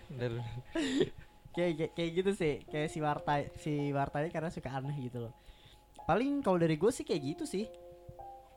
Dan 0.09 0.39
kayak, 1.53 1.71
kayak 1.77 1.91
kayak 1.93 2.11
gitu 2.15 2.31
sih. 2.33 2.53
Kayak 2.65 2.89
si 2.89 2.97
Warta 2.97 3.33
si 3.59 3.73
Wartanya 3.91 4.29
karena 4.29 4.49
suka 4.49 4.71
aneh 4.71 4.95
gitu 4.97 5.27
loh. 5.27 5.33
Paling 6.03 6.39
kalau 6.39 6.55
dari 6.55 6.73
gue 6.73 6.87
sih 6.87 7.03
kayak 7.03 7.21
gitu 7.35 7.43
sih. 7.43 7.67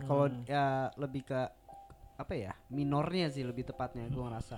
Kalau 0.01 0.31
Hmm. 0.31 0.47
ya 0.49 0.65
lebih 0.97 1.27
ke 1.27 1.41
apa 2.17 2.33
ya 2.33 2.53
minornya 2.69 3.29
sih 3.29 3.43
lebih 3.43 3.67
tepatnya 3.67 4.07
gue 4.07 4.23
ngerasa. 4.23 4.57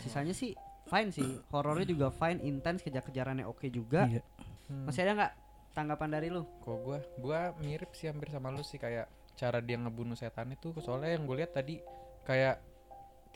Sisanya 0.00 0.32
sih 0.32 0.56
fine 0.86 1.10
sih. 1.10 1.26
Horornya 1.50 1.84
juga 1.84 2.08
fine 2.08 2.42
intens 2.42 2.80
kejar-kejarannya 2.80 3.44
oke 3.44 3.68
juga. 3.68 4.08
Iya. 4.08 4.22
Hmm. 4.66 4.82
masih 4.82 5.06
ada 5.06 5.12
nggak 5.14 5.32
tanggapan 5.76 6.08
dari 6.08 6.32
lu 6.32 6.48
Kok 6.64 6.76
gua 6.80 6.98
gua 7.20 7.40
mirip 7.60 7.92
sih 7.92 8.08
hampir 8.08 8.32
sama 8.32 8.48
lu 8.48 8.64
sih 8.64 8.80
kayak 8.80 9.06
cara 9.36 9.60
dia 9.60 9.76
ngebunuh 9.76 10.16
setan 10.16 10.48
itu 10.56 10.72
soalnya 10.80 11.12
yang 11.12 11.28
gue 11.28 11.36
lihat 11.44 11.52
tadi 11.52 11.84
kayak 12.24 12.56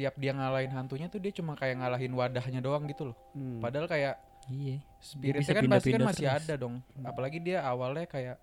tiap 0.00 0.16
dia 0.16 0.32
ngalahin 0.32 0.72
hantunya 0.72 1.12
tuh 1.12 1.20
dia 1.20 1.28
cuma 1.28 1.52
kayak 1.52 1.76
ngalahin 1.76 2.16
wadahnya 2.16 2.64
doang 2.64 2.88
gitu 2.88 3.12
loh. 3.12 3.16
Hmm. 3.36 3.60
Padahal 3.60 3.84
kayak 3.84 4.16
Iya. 4.48 4.80
spiritnya 5.04 5.52
kan 5.52 5.68
pasti 5.68 5.92
kan 5.92 6.00
masih 6.08 6.26
terus. 6.26 6.40
ada 6.40 6.54
dong. 6.56 6.80
Apalagi 7.04 7.38
dia 7.44 7.60
awalnya 7.60 8.08
kayak 8.08 8.40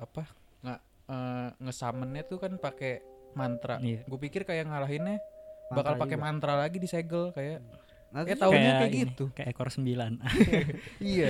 apa? 0.00 0.24
nggak 0.64 0.80
eh, 1.12 1.48
ngesamennya 1.60 2.22
tuh 2.24 2.40
kan 2.40 2.56
pakai 2.56 3.04
mantra. 3.36 3.76
Iya. 3.84 4.08
Gue 4.08 4.16
pikir 4.16 4.48
kayak 4.48 4.72
ngalahinnya 4.72 5.20
bakal 5.68 6.00
pakai 6.00 6.16
mantra 6.16 6.56
lagi 6.56 6.80
disegel 6.80 7.36
kayak 7.36 7.60
Nah, 7.60 7.80
terus 8.12 8.40
taunya 8.44 8.72
kayak 8.76 8.92
ini, 8.92 9.02
gitu. 9.08 9.24
Kayak 9.32 9.48
ekor 9.56 9.68
sembilan. 9.72 10.12
iya. 11.00 11.28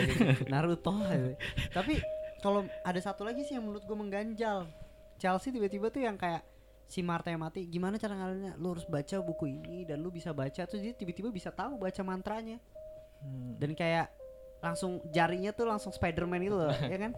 Naruto 0.51 0.93
aja. 0.99 1.39
Tapi 1.71 2.03
kalau 2.43 2.67
ada 2.83 3.01
satu 3.01 3.23
lagi 3.23 3.47
sih 3.47 3.55
yang 3.55 3.71
menurut 3.71 3.87
gue 3.87 3.97
mengganjal. 3.97 4.67
Chelsea 5.23 5.55
tiba-tiba 5.55 5.87
tuh 5.95 6.03
yang 6.03 6.19
kayak 6.19 6.43
si 6.91 7.01
Marta 7.01 7.31
yang 7.31 7.41
mati, 7.41 7.63
gimana 7.71 7.97
cara 7.97 8.19
ngalahinnya? 8.19 8.59
Lu 8.59 8.75
harus 8.75 8.83
baca 8.85 9.17
buku 9.23 9.49
ini 9.49 9.87
dan 9.87 10.03
lu 10.03 10.11
bisa 10.11 10.35
baca 10.35 10.67
terus 10.67 10.83
dia 10.83 10.93
tiba-tiba 10.93 11.31
bisa 11.31 11.55
tahu 11.55 11.79
baca 11.79 12.03
mantranya. 12.03 12.59
Hmm. 13.23 13.55
Dan 13.63 13.79
kayak 13.79 14.11
langsung 14.59 14.99
jarinya 15.15 15.55
tuh 15.55 15.71
langsung 15.71 15.95
Spiderman 15.95 16.43
itu 16.43 16.55
loh, 16.59 16.75
ya 16.75 16.99
kan? 16.99 17.15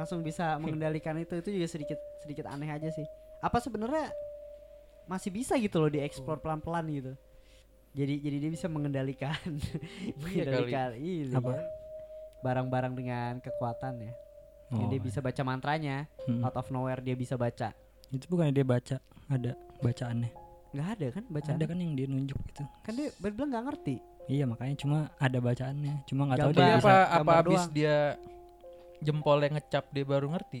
Langsung 0.00 0.24
bisa 0.24 0.56
mengendalikan 0.56 1.16
itu. 1.20 1.36
Itu 1.36 1.52
juga 1.52 1.68
sedikit 1.68 2.00
sedikit 2.24 2.48
aneh 2.48 2.72
aja 2.72 2.88
sih. 2.88 3.04
Apa 3.44 3.60
sebenarnya 3.60 4.08
masih 5.04 5.28
bisa 5.34 5.60
gitu 5.60 5.82
loh 5.82 5.92
dieksplor 5.92 6.40
pelan-pelan 6.40 6.88
gitu. 6.88 7.12
Jadi 7.92 8.14
jadi 8.24 8.36
dia 8.40 8.50
bisa 8.52 8.66
mengendalikan 8.72 9.36
Iya 9.52 9.52
kali. 9.52 10.16
mengendalikan 10.16 10.90
iya, 10.96 11.36
Apa? 11.36 11.52
barang-barang 12.40 12.94
dengan 12.96 13.32
kekuatan 13.44 13.94
ya. 14.00 14.12
Jadi 14.72 14.84
Oh, 14.84 14.88
dia 14.88 15.00
bisa 15.04 15.20
baca 15.20 15.42
mantranya, 15.44 16.08
hmm. 16.24 16.40
out 16.48 16.56
of 16.56 16.72
nowhere 16.72 17.04
dia 17.04 17.12
bisa 17.12 17.36
baca. 17.36 17.76
Itu 18.08 18.24
bukannya 18.32 18.56
dia 18.56 18.64
baca, 18.64 18.96
ada 19.28 19.52
bacaannya. 19.84 20.32
Nggak 20.72 20.88
ada 20.96 21.06
kan 21.12 21.24
bacaan? 21.28 21.56
Ada 21.60 21.64
kan 21.68 21.76
yang 21.76 21.92
dia 21.92 22.06
nunjuk 22.08 22.40
gitu. 22.48 22.64
Kan 22.80 22.92
dia 22.96 23.12
bilang 23.20 23.52
nggak 23.52 23.64
ngerti. 23.68 23.96
Iya 24.32 24.44
makanya 24.48 24.74
cuma 24.80 24.98
ada 25.20 25.38
bacaannya. 25.44 25.94
Cuma 26.08 26.22
nggak 26.24 26.38
tahu 26.40 26.52
dia 26.56 26.64
apa 26.64 26.80
bisa. 26.80 26.96
apa 27.20 27.32
habis 27.36 27.60
doang. 27.60 27.70
dia 27.76 27.96
jempolnya 29.04 29.48
ngecap 29.60 29.84
dia 29.92 30.04
baru 30.08 30.26
ngerti? 30.32 30.60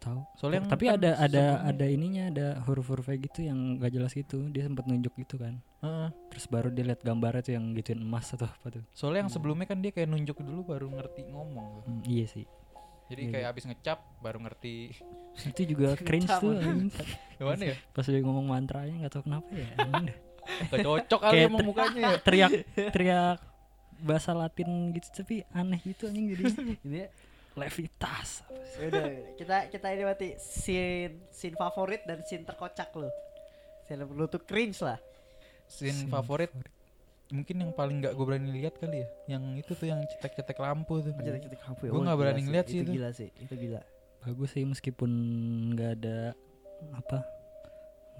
Nggak 0.00 0.08
tahu. 0.08 0.20
Soalnya 0.34 0.58
yang 0.58 0.70
Tapi 0.70 0.84
kan 0.86 0.94
ada 0.94 1.10
ada 1.12 1.28
sebelumnya- 1.28 1.60
ada 1.68 1.86
ininya 1.86 2.24
ada 2.26 2.46
huruf-hurufnya 2.62 3.16
gitu 3.20 3.40
yang 3.42 3.58
gak 3.76 3.92
jelas 3.92 4.12
gitu. 4.12 4.48
Dia 4.48 4.64
sempat 4.64 4.84
nunjuk 4.86 5.12
gitu 5.14 5.36
kan. 5.36 5.60
Heeh. 5.78 6.08
Terus 6.30 6.46
baru 6.46 6.68
dia 6.68 6.84
lihat 6.86 7.00
gambarnya 7.00 7.42
tuh 7.42 7.52
yang 7.52 7.64
gituin 7.74 8.00
emas 8.00 8.32
atau 8.32 8.48
apa 8.48 8.66
tuh. 8.70 8.84
Soalnya 8.90 9.20
yang 9.20 9.28
Hmm. 9.28 9.36
sebelumnya 9.36 9.66
kan 9.66 9.78
dia 9.78 9.92
kayak 9.92 10.08
nunjuk 10.08 10.40
dulu 10.40 10.64
baru 10.66 10.88
ngerti 10.88 11.20
ngomong. 11.26 11.70
Hmm, 11.84 12.00
iya 12.02 12.24
sih. 12.24 12.48
Jadi 13.06 13.22
Iya, 13.22 13.32
kayak 13.34 13.46
abis 13.50 13.64
ngecap 13.66 13.98
baru 14.18 14.38
ngerti. 14.40 14.74
Itu 15.44 15.62
juga 15.66 15.88
cringe 16.08 16.32
tuh. 16.32 16.56
Gimana 17.36 17.62
ya? 17.66 17.76
Pas 17.90 18.06
dia 18.06 18.20
ngomong 18.20 18.46
mantranya 18.46 18.94
nggak 18.98 19.12
tahu 19.12 19.24
kenapa 19.26 19.50
ya. 19.52 19.68
Gak 20.66 20.82
cocok 20.82 21.20
kali 21.20 21.34
Kayak 21.36 21.46
emang 21.46 21.62
mukanya 21.62 22.00
ya. 22.00 22.10
teriak 22.26 22.50
teriak 22.90 23.38
bahasa 24.00 24.32
Latin 24.32 24.66
gitu 24.90 25.06
tapi 25.12 25.44
aneh 25.50 25.78
gitu 25.78 26.08
anjing 26.08 26.32
jadi 26.32 26.42
Ini 26.80 27.00
levitas. 27.52 28.44
ya 28.76 28.86
udah 28.86 29.04
kita 29.34 29.56
kita 29.68 29.86
ini 29.90 30.02
berarti 30.02 30.28
scene 30.36 31.26
scene 31.28 31.54
favorit 31.54 32.02
dan 32.04 32.22
scene 32.22 32.42
terkocak 32.42 32.90
lo. 32.94 33.10
Scene 33.84 34.02
lu 34.02 34.26
tuh 34.26 34.40
cringe 34.40 34.78
lah. 34.80 34.98
Scene 35.66 35.94
Scene 35.96 36.08
favorit 36.08 36.50
mungkin 37.30 37.56
yang 37.58 37.70
paling 37.70 38.02
nggak 38.02 38.12
gue 38.12 38.24
berani 38.24 38.50
lihat 38.52 38.74
kali 38.74 39.02
ya. 39.02 39.08
Yang 39.28 39.42
itu 39.60 39.72
tuh 39.74 39.86
yang 39.86 40.00
cetek-cetek 40.04 40.58
lampu 40.58 40.98
tuh. 40.98 41.10
Kita 41.12 41.56
kampung 41.60 41.88
Gua 41.88 42.02
nggak 42.04 42.18
berani 42.18 42.40
ngeliat 42.42 42.66
sih 42.66 42.80
itu. 42.80 42.84
itu. 42.84 42.92
Gila 42.96 43.10
sih, 43.10 43.28
itu 43.34 43.54
gila. 43.56 43.82
Bagus 44.20 44.50
sih 44.52 44.62
meskipun 44.62 45.10
nggak 45.72 45.90
ada 45.96 46.18
apa 46.92 47.18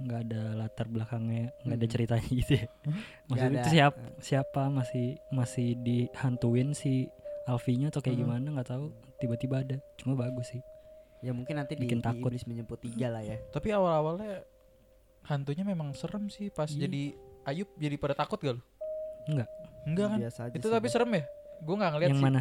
nggak 0.00 0.20
ada 0.22 0.42
latar 0.56 0.88
belakangnya 0.88 1.52
nggak 1.60 1.76
ada 1.76 1.84
Hmm. 1.84 1.92
ceritanya 1.92 2.30
gitu 2.32 2.52
ya. 2.56 2.66
Maksudnya 3.28 3.50
ada. 3.52 3.60
itu 3.60 3.68
siapa 3.70 4.00
siapa 4.18 4.62
masih 4.68 5.06
masih 5.28 5.68
dihantuin 5.76 6.72
si 6.72 7.04
Alfinya 7.50 7.88
atau 7.88 7.98
kayak 7.98 8.14
Hmm. 8.14 8.24
gimana 8.24 8.46
nggak 8.52 8.68
tahu 8.68 8.84
tiba-tiba 9.18 9.56
ada 9.58 9.76
cuma 9.96 10.14
bagus 10.14 10.48
sih 10.48 10.62
Ya 11.20 11.30
mungkin 11.30 11.52
nanti 11.54 11.74
di, 11.74 11.84
Bikin 11.84 11.98
di 11.98 12.06
takut. 12.06 12.26
iblis 12.26 12.44
menjemput 12.44 12.80
tiga 12.80 13.10
lah 13.10 13.20
ya. 13.20 13.36
Tapi 13.46 13.68
awal-awalnya 13.70 14.40
hantunya 15.22 15.60
memang 15.62 15.92
serem 15.92 16.26
sih 16.26 16.48
pas 16.48 16.64
Iya. 16.66 16.86
jadi 16.86 17.02
Ayub 17.42 17.68
jadi 17.74 17.96
pada 17.96 18.14
takut 18.14 18.36
gak 18.36 18.54
lu? 18.54 18.62
Enggak. 19.26 19.48
Enggak 19.82 20.06
kan? 20.08 20.18
Biasa 20.18 20.40
aja 20.42 20.54
Itu 20.54 20.64
sih, 20.64 20.72
tapi 20.72 20.80
Bang. 20.82 20.94
serem 20.94 21.10
ya? 21.10 21.22
Gue 21.58 21.74
nggak 21.74 21.90
ngeliat 21.90 22.08
yang 22.08 22.16
sih. 22.16 22.24
mana 22.24 22.40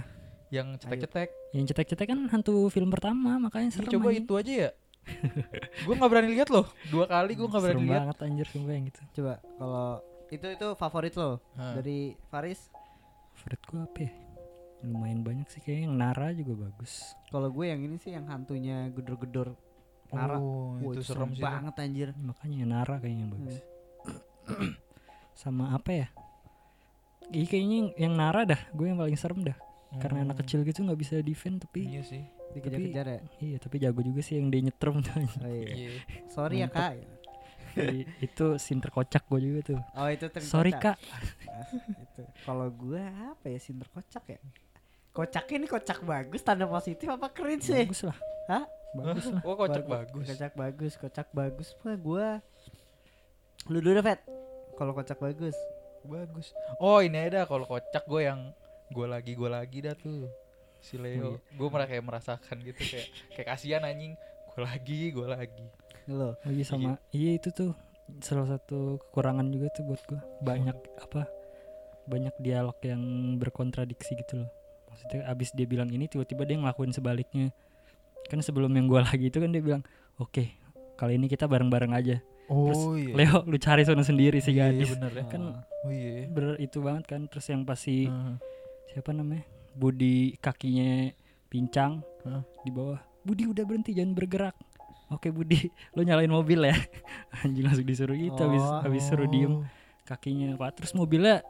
Yang 0.50 0.68
cetek-cetek. 0.80 1.30
yang 1.52 1.66
cetek-cetek 1.66 2.08
kan 2.08 2.20
hantu 2.30 2.54
film 2.68 2.90
pertama 2.90 3.36
makanya 3.38 3.68
Ih, 3.68 3.76
serem 3.76 3.92
coba 3.92 4.08
anjing. 4.08 4.24
itu 4.24 4.34
aja 4.34 4.54
ya. 4.58 4.70
gue 5.84 5.94
nggak 5.94 6.10
berani 6.10 6.30
lihat 6.32 6.50
loh. 6.50 6.66
Dua 6.88 7.06
kali 7.06 7.32
gue 7.34 7.46
nggak 7.46 7.60
berani 7.62 7.84
lihat. 7.84 8.00
banget 8.02 8.18
anjir 8.22 8.48
sumpah 8.48 8.72
yang 8.72 8.86
gitu 8.86 9.02
Coba 9.14 9.34
kalau 9.56 9.90
itu 10.30 10.48
itu 10.48 10.68
favorit 10.74 11.14
lo 11.14 11.30
dari 11.76 12.00
Faris. 12.26 12.72
favorit 13.36 13.62
gua 13.66 13.84
apa 13.84 14.00
ya 14.00 14.12
lumayan 14.82 15.22
banyak 15.22 15.48
sih 15.48 15.60
kayaknya 15.60 15.84
yang 15.86 15.96
Nara 15.96 16.28
juga 16.32 16.54
bagus 16.62 17.14
Kalau 17.28 17.48
gue 17.48 17.66
yang 17.66 17.82
ini 17.82 17.96
sih 17.96 18.12
yang 18.12 18.26
hantunya 18.26 18.88
gedor-gedor 18.90 19.54
Nara. 20.10 20.36
Oh, 20.36 20.74
Wah, 20.76 20.90
itu 20.90 21.04
serem 21.04 21.30
sih. 21.30 21.38
tuh. 21.38 21.46
banget 21.46 21.76
anjir. 21.78 22.10
makanya 22.18 22.56
yang 22.58 22.72
Nara 22.72 22.96
kayaknya 22.98 23.22
yang 23.22 23.32
bagus 23.32 23.58
Hmm. 24.50 24.74
sama 25.36 25.72
apa 25.72 25.92
ya 25.96 26.08
Iya 27.30 27.46
kayaknya 27.46 27.76
yang, 27.78 27.90
yang 28.00 28.14
Nara 28.16 28.42
dah 28.44 28.62
gue 28.70 28.86
yang 28.86 28.98
paling 28.98 29.14
serem 29.16 29.44
dah 29.44 29.58
karena 29.96 30.22
anak 30.24 30.36
Hmm. 30.36 30.42
kecil 30.42 30.60
gitu 30.64 30.82
nggak 30.82 30.98
bisa 30.98 31.16
defend 31.20 31.62
tapi 31.62 31.86
Iya 31.88 32.02
sih. 32.04 32.24
Dikejar-kejar 32.50 33.06
ya. 33.08 33.20
iya 33.40 33.58
tapi 33.58 33.78
jago 33.78 34.02
juga 34.02 34.22
sih 34.22 34.38
yang 34.38 34.50
dia 34.50 34.62
nyetrum 34.64 34.98
tuh 35.00 35.14
Oh, 35.14 35.46
iya. 35.46 35.70
Iya. 35.70 35.90
Sorry 36.28 36.56
ya 36.60 36.68
kak. 36.68 36.98
I- 37.76 38.10
itu 38.20 38.46
scene 38.58 38.80
terkocak 38.80 39.22
gue 39.24 39.40
juga 39.40 39.60
tuh 39.64 39.80
Oh 39.94 40.08
itu 40.08 40.26
terkocak. 40.26 40.50
sorry 40.50 40.74
kak 40.74 40.98
itu. 41.96 42.22
Kalau 42.42 42.68
gue 42.68 42.98
apa 43.02 43.46
ya 43.46 43.58
sih 43.58 43.74
terkocak 43.76 44.26
ya? 44.28 44.40
Kocaknya 45.20 45.56
ini 45.58 45.68
kocak 45.68 46.00
bagus 46.02 46.40
tanda 46.40 46.64
positif 46.66 47.08
apa 47.08 47.28
cringe 47.28 47.66
sih? 47.66 47.84
bagus 47.84 48.02
lah 48.02 48.18
Hah? 48.48 48.64
bagus 48.90 49.26
lah 49.28 49.42
Oh, 49.48 49.54
kocak 49.54 49.84
bagus. 49.86 50.26
Kocak 50.26 50.54
bagus, 50.56 50.94
kocak 50.96 51.28
bagus. 51.30 51.68
Wah 51.82 51.94
gue. 51.94 52.28
Lu 53.68 53.80
dulu 53.80 54.00
Fet. 54.00 54.24
Kalau 54.74 54.92
kocak 54.94 55.20
bagus. 55.20 55.56
Bagus. 56.02 56.56
Oh, 56.80 56.98
ini 56.98 57.20
ada 57.20 57.44
kalau 57.44 57.68
kocak 57.68 58.08
gue 58.08 58.22
yang 58.24 58.56
gue 58.90 59.06
lagi 59.06 59.36
gue 59.36 59.50
lagi 59.50 59.84
dah 59.84 59.94
tuh. 59.94 60.32
Si 60.80 60.96
Oh, 60.96 61.04
Leo. 61.04 61.36
iya. 61.36 61.38
Gue 61.52 61.68
merasa 61.68 61.90
kayak 61.90 62.06
merasakan 62.06 62.56
gitu 62.64 62.82
kayak 62.88 63.08
kayak 63.30 63.48
kasihan 63.50 63.84
anjing. 63.84 64.16
Gue 64.50 64.62
lagi, 64.64 65.12
gue 65.12 65.28
lagi. 65.28 65.66
Lo. 66.08 66.34
lagi 66.42 66.66
sama 66.66 66.98
iya 67.14 67.38
itu 67.38 67.54
tuh 67.54 67.70
salah 68.18 68.50
satu 68.50 68.98
kekurangan 68.98 69.46
juga 69.46 69.70
tuh 69.70 69.86
buat 69.86 70.02
gue 70.10 70.18
banyak 70.42 70.74
apa 70.98 71.30
banyak 72.10 72.34
dialog 72.42 72.74
yang 72.82 72.98
berkontradiksi 73.38 74.18
gitu 74.18 74.42
loh 74.42 74.50
maksudnya 74.90 75.26
abis 75.26 75.50
dia 75.52 75.64
bilang 75.64 75.88
ini 75.88 76.06
tiba-tiba 76.06 76.44
dia 76.44 76.58
ngelakuin 76.58 76.90
sebaliknya 76.90 77.54
kan 78.26 78.40
sebelum 78.40 78.70
yang 78.70 78.86
gue 78.86 79.00
lagi 79.00 79.26
itu 79.26 79.38
kan 79.38 79.50
dia 79.50 79.60
bilang 79.60 79.82
oke 80.16 80.44
kali 80.96 81.16
ini 81.16 81.26
kita 81.26 81.46
bareng-bareng 81.46 81.94
aja 81.94 82.18
Terus, 82.50 82.82
Oh 82.82 82.98
iya. 82.98 83.14
Leo 83.14 83.46
lu 83.46 83.56
cari 83.56 83.86
sono 83.86 84.02
sendiri 84.02 84.42
si 84.42 84.52
Iya, 84.52 84.74
gadis 84.74 84.90
bener 84.92 85.14
ya. 85.14 85.26
kan 85.28 85.42
Oh 85.80 85.90
iya. 85.90 86.26
ber 86.26 86.58
itu 86.58 86.82
banget 86.82 87.06
kan 87.06 87.22
terus 87.26 87.46
yang 87.46 87.62
pasti 87.62 88.06
Heeh. 88.06 88.36
siapa 88.90 89.14
namanya 89.14 89.46
Budi 89.72 90.34
kakinya 90.36 91.14
pincang 91.46 92.02
Hah? 92.24 92.42
di 92.60 92.70
bawah 92.70 92.98
Budi 93.22 93.46
udah 93.46 93.62
berhenti 93.64 93.94
jangan 93.94 94.14
bergerak 94.14 94.58
oke 95.08 95.30
Budi 95.30 95.62
lo 95.94 96.02
nyalain 96.02 96.26
mobil 96.28 96.58
ya 96.64 96.74
anjing 97.40 97.64
langsung 97.64 97.86
disuruh 97.86 98.14
gitu 98.14 98.38
habis 98.40 98.62
Oh. 98.62 98.82
habis 98.82 99.04
suruh 99.04 99.26
diem 99.26 99.62
kakinya 100.04 100.58
pak 100.58 100.74
terus 100.76 100.92
mobilnya 100.92 101.46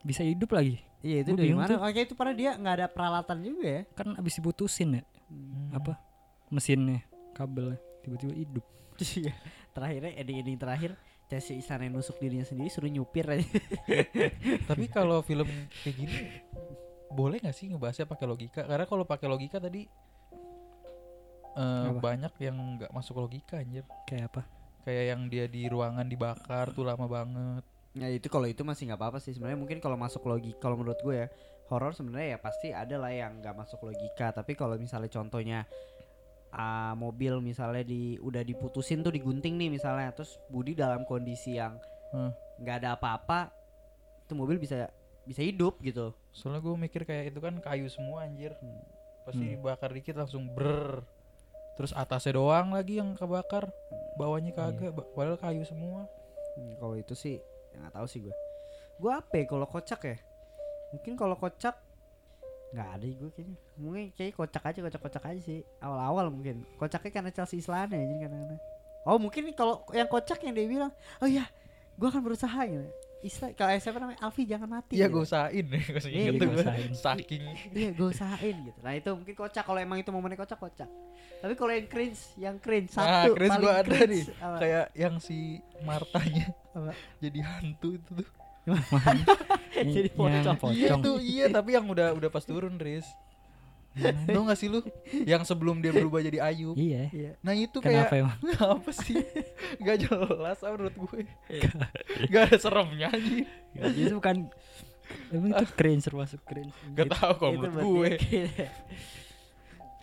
bisa 0.00 0.24
hidup 0.24 0.48
lagi 0.50 0.80
Iya 1.06 1.16
itu 1.22 1.30
Gua 1.30 1.38
dari 1.38 1.54
mana? 1.54 1.74
Oke 1.80 2.00
itu 2.02 2.12
pada 2.12 2.32
dia 2.32 2.50
nggak 2.52 2.74
ada 2.74 2.86
peralatan 2.88 3.38
juga 3.40 3.66
ya. 3.70 3.82
kan 3.94 4.10
habis 4.12 4.34
diputusin 4.34 4.98
ya 4.98 5.02
Hmm. 5.26 5.70
apa 5.72 5.98
mesinnya 6.48 7.02
kabelnya 7.32 7.78
tiba-tiba 8.00 8.30
hidup 8.32 8.64
Iya. 9.18 9.34
Terakhirnya 9.70 10.12
ending-ending 10.16 10.54
terakhir 10.56 10.90
Chelsea 11.26 11.54
Isana 11.54 11.82
yang 11.82 11.94
nusuk 11.94 12.16
dirinya 12.16 12.42
sendiri 12.42 12.66
suruh 12.66 12.86
nyupir 12.86 13.26
aja. 13.26 13.42
Tapi 14.70 14.86
kalau 14.86 15.20
film 15.20 15.50
kayak 15.76 15.94
gini 15.96 16.16
boleh 17.08 17.38
nggak 17.38 17.50
sih 17.52 17.66
ngebahasnya 17.66 18.04
pakai 18.04 18.24
logika? 18.24 18.62
Karena 18.62 18.82
kalau 18.84 19.02
pakai 19.02 19.26
logika 19.26 19.58
tadi 19.58 19.82
eh, 21.52 21.86
Apa? 21.88 21.98
banyak 22.00 22.32
yang 22.38 22.56
nggak 22.76 22.90
masuk 22.90 23.18
logika 23.18 23.58
anjir. 23.58 23.82
kayak 24.04 24.30
apa 24.30 24.42
Kayak 24.80 25.04
yang 25.10 25.20
dia 25.26 25.44
di 25.44 25.66
ruangan 25.66 26.06
dibakar 26.06 26.70
tuh 26.70 26.86
lama 26.86 27.04
banget. 27.04 27.64
Ya 27.96 28.08
itu 28.08 28.28
kalau 28.28 28.44
itu 28.44 28.60
masih 28.60 28.86
nggak 28.86 29.00
apa-apa 29.00 29.18
sih 29.18 29.32
sebenarnya 29.32 29.56
mungkin 29.56 29.80
kalau 29.80 29.96
masuk 29.96 30.20
logika 30.22 30.60
kalau 30.60 30.76
menurut 30.76 31.00
gue 31.00 31.16
ya 31.16 31.26
horor 31.66 31.90
sebenarnya 31.90 32.36
ya 32.36 32.38
pasti 32.38 32.68
ada 32.70 32.94
lah 32.94 33.08
yang 33.08 33.40
nggak 33.40 33.56
masuk 33.56 33.80
logika 33.82 34.30
tapi 34.30 34.52
kalau 34.52 34.76
misalnya 34.76 35.08
contohnya 35.08 35.64
ah, 36.52 36.92
mobil 36.92 37.40
misalnya 37.40 37.80
di 37.82 38.16
udah 38.18 38.40
diputusin 38.40 39.00
tuh 39.00 39.10
digunting 39.10 39.56
nih 39.56 39.70
misalnya 39.70 40.12
terus 40.12 40.36
Budi 40.46 40.72
dalam 40.72 41.02
kondisi 41.02 41.56
yang 41.56 41.80
Hmm. 42.06 42.30
nggak 42.56 42.76
ada 42.80 42.94
apa-apa 42.94 43.50
itu 44.22 44.32
mobil 44.32 44.56
bisa 44.56 44.86
bisa 45.24 45.42
hidup 45.42 45.80
gitu 45.80 46.14
Soalnya 46.30 46.60
gue 46.60 46.76
mikir 46.78 47.02
kayak 47.02 47.32
itu 47.32 47.40
kan 47.40 47.56
kayu 47.58 47.88
semua 47.88 48.22
anjir. 48.22 48.52
Hmm. 48.60 48.78
Pasti 49.24 49.40
Hmm. 49.42 49.52
dibakar 49.56 49.88
dikit 49.90 50.14
langsung 50.14 50.46
ber. 50.46 51.00
Terus 51.74 51.90
atasnya 51.90 52.36
doang 52.36 52.70
lagi 52.70 53.00
yang 53.00 53.16
kebakar. 53.16 53.72
Bawahnya 54.14 54.52
kagak, 54.52 54.92
ba- 54.92 55.08
padahal 55.10 55.34
kayu 55.34 55.64
semua. 55.64 56.04
Hmm, 56.54 56.76
kalau 56.76 56.94
itu 56.94 57.16
sih 57.16 57.40
ya 57.76 57.84
nggak 57.84 57.94
tahu 58.00 58.08
sih 58.08 58.24
gue 58.24 58.34
gue 58.96 59.12
apa 59.12 59.32
ya 59.36 59.44
kalau 59.44 59.66
kocak 59.68 60.00
ya? 60.08 60.16
Mungkin 60.96 61.12
kalau 61.20 61.36
kocak 61.36 61.76
nggak 62.72 62.88
ada 62.96 63.04
gue 63.04 63.30
kayaknya. 63.36 63.56
Mungkin 63.76 64.04
kayak 64.16 64.32
kocak 64.40 64.62
aja 64.64 64.78
kocak 64.80 65.00
kocak 65.04 65.24
aja 65.28 65.40
sih. 65.44 65.60
Awal-awal 65.84 66.32
mungkin. 66.32 66.64
Kocaknya 66.80 67.10
karena 67.12 67.30
Chelsea 67.32 67.60
Island 67.60 67.92
ya 67.92 68.00
jadi 68.00 68.16
kadang-kadang. 68.24 68.60
Oh 69.06 69.20
mungkin 69.20 69.52
kalau 69.54 69.84
yang 69.94 70.08
kocak 70.08 70.42
yang 70.42 70.56
dia 70.56 70.66
bilang 70.66 70.92
oh 71.22 71.28
iya 71.30 71.46
gue 71.96 72.08
akan 72.10 72.26
berusaha 72.26 72.58
gitu 72.66 72.90
Isla 73.26 73.46
kalau 73.52 73.74
siapa 73.74 73.98
namanya 73.98 74.20
Alfi 74.20 74.42
jangan 74.42 74.68
mati 74.70 74.92
Iya 74.92 75.06
gitu. 75.06 75.12
gue 75.12 75.22
usahain 75.22 75.64
nih, 75.64 75.82
gue 75.82 76.00
Iya, 76.06 76.30
usahain. 76.54 76.90
Saking. 76.92 77.42
iya 77.72 77.90
gue 77.90 78.08
usahain 78.08 78.56
gitu 78.62 78.78
nah 78.80 78.92
itu 78.92 79.10
mungkin 79.10 79.34
kocak 79.34 79.62
kalau 79.62 79.78
emang 79.78 79.98
itu 79.98 80.08
momennya 80.08 80.38
kocak 80.38 80.56
kocak 80.56 80.88
tapi 81.36 81.52
kalau 81.52 81.68
yang 81.70 81.86
cringe 81.86 82.20
yang 82.36 82.56
cringe 82.56 82.90
Nah, 82.92 83.04
satu 83.22 83.34
Chris 83.34 83.50
paling 83.50 83.62
gue 83.62 83.72
ada 83.74 83.88
cringe, 83.90 84.08
nih. 84.08 84.24
apa? 84.38 84.56
Kayak 84.56 84.86
yang 84.94 85.14
si 85.18 85.38
Martanya 85.82 86.46
Apa? 86.72 86.90
jadi 87.22 87.38
hantu 87.42 87.88
itu 87.92 88.10
tuh. 88.14 88.28
Jadi 89.76 90.08
pocong. 90.10 90.72
Iya 90.72 90.92
tuh 90.98 91.16
iya 91.20 91.46
tapi 91.46 91.70
yang 91.72 91.86
udah 91.86 92.10
udah 92.12 92.28
pas 92.28 92.42
turun 92.42 92.74
Riz. 92.76 93.06
Tau 94.28 94.42
gak 94.44 94.58
sih 94.60 94.68
lu? 94.68 94.84
Yang 95.24 95.48
sebelum 95.48 95.80
dia 95.80 95.92
berubah 95.92 96.20
jadi 96.20 96.38
Ayub. 96.44 96.76
Iya. 96.76 97.08
Iya. 97.10 97.30
Nah 97.40 97.56
itu 97.56 97.80
kenapa 97.80 98.12
kayak 98.12 98.24
emang? 98.28 98.38
Apa 98.76 98.90
sih? 98.92 99.24
Gak 99.80 99.96
jelas 100.04 100.58
ah, 100.60 100.70
menurut 100.76 100.96
gue. 100.96 101.20
Gak 102.32 102.42
ada 102.52 102.56
seremnya 102.60 103.08
anjir 103.12 103.48
itu 103.76 104.16
bukan 104.16 104.48
emang 105.28 105.50
itu 105.52 105.66
cringe 105.76 106.04
termasuk 106.08 106.40
cringe. 106.44 106.72
Gak 106.96 107.12
tau 107.12 107.32
kalau 107.36 107.52
Itu 107.56 107.60
menurut 107.68 107.84
gue. 107.84 108.12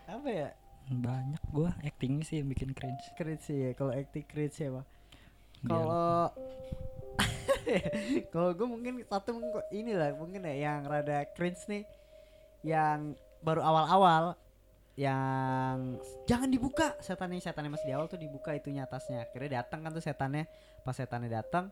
Apa 0.09 0.29
ya? 0.29 0.49
Banyak 0.83 1.43
gua 1.49 1.71
actingnya 1.79 2.27
sih 2.27 2.43
yang 2.43 2.51
bikin 2.51 2.75
cringe. 2.75 3.05
Cringe 3.15 3.43
sih 3.43 3.57
ya 3.57 3.69
kalau 3.73 3.91
acting 3.95 4.25
cringe 4.27 4.57
ya 4.57 4.69
Pak. 4.73 4.85
Kalau 5.63 6.29
kalau 8.33 8.49
gue 8.51 8.67
mungkin 8.67 8.93
satu 9.07 9.37
mungkin 9.37 9.63
inilah 9.71 10.11
mungkin 10.19 10.43
ya 10.43 10.55
yang 10.69 10.85
rada 10.85 11.25
cringe 11.33 11.63
nih. 11.71 11.83
Yang 12.63 13.19
baru 13.43 13.61
awal-awal 13.61 14.39
yang 14.95 15.97
jangan 16.23 16.47
dibuka. 16.47 16.93
Setannya 17.01 17.41
setannya 17.41 17.73
masih 17.73 17.87
di 17.89 17.93
awal 17.93 18.07
tuh 18.07 18.17
dibuka 18.17 18.53
itunya 18.53 18.85
atasnya. 18.85 19.25
Akhirnya 19.25 19.61
datang 19.61 19.81
kan 19.81 19.91
tuh 19.91 20.01
setannya. 20.01 20.45
Pas 20.81 20.93
setannya 20.93 21.29
datang 21.29 21.69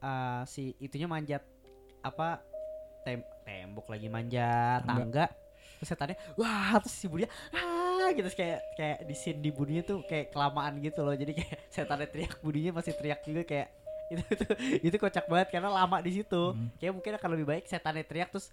eh, 0.00 0.42
si 0.46 0.72
itunya 0.78 1.04
manjat 1.04 1.42
apa 2.00 2.40
tem- 3.02 3.26
tembok 3.42 3.88
lagi 3.88 4.08
manjat 4.08 4.84
Tangga. 4.86 5.02
tangga. 5.02 5.26
Terus 5.80 5.88
setannya 5.90 6.16
wah 6.38 6.78
terus 6.78 6.94
si 6.94 7.06
budinya 7.10 7.30
ah 7.52 8.08
gitu. 8.14 8.24
Terus 8.24 8.38
kayak 8.38 8.60
kayak 8.78 8.98
di 9.04 9.14
scene 9.14 9.40
di 9.42 9.50
budinya 9.50 9.82
tuh 9.82 9.98
kayak 10.06 10.30
kelamaan 10.30 10.78
gitu 10.78 11.02
loh. 11.02 11.12
Jadi 11.12 11.32
kayak 11.34 11.58
setannya 11.74 12.06
teriak 12.06 12.38
budinya 12.38 12.78
masih 12.78 12.94
teriak 12.94 13.20
juga 13.26 13.42
kayak 13.42 13.68
itu 14.14 14.20
itu 14.30 14.46
itu 14.92 14.96
kocak 15.00 15.26
banget 15.26 15.48
karena 15.50 15.72
lama 15.72 15.98
di 15.98 16.12
situ. 16.12 16.52
Hmm. 16.54 16.68
kayak 16.78 16.92
mungkin 16.94 17.12
akan 17.18 17.28
lebih 17.34 17.46
baik 17.50 17.64
setannya 17.66 18.04
teriak 18.04 18.30
terus 18.30 18.52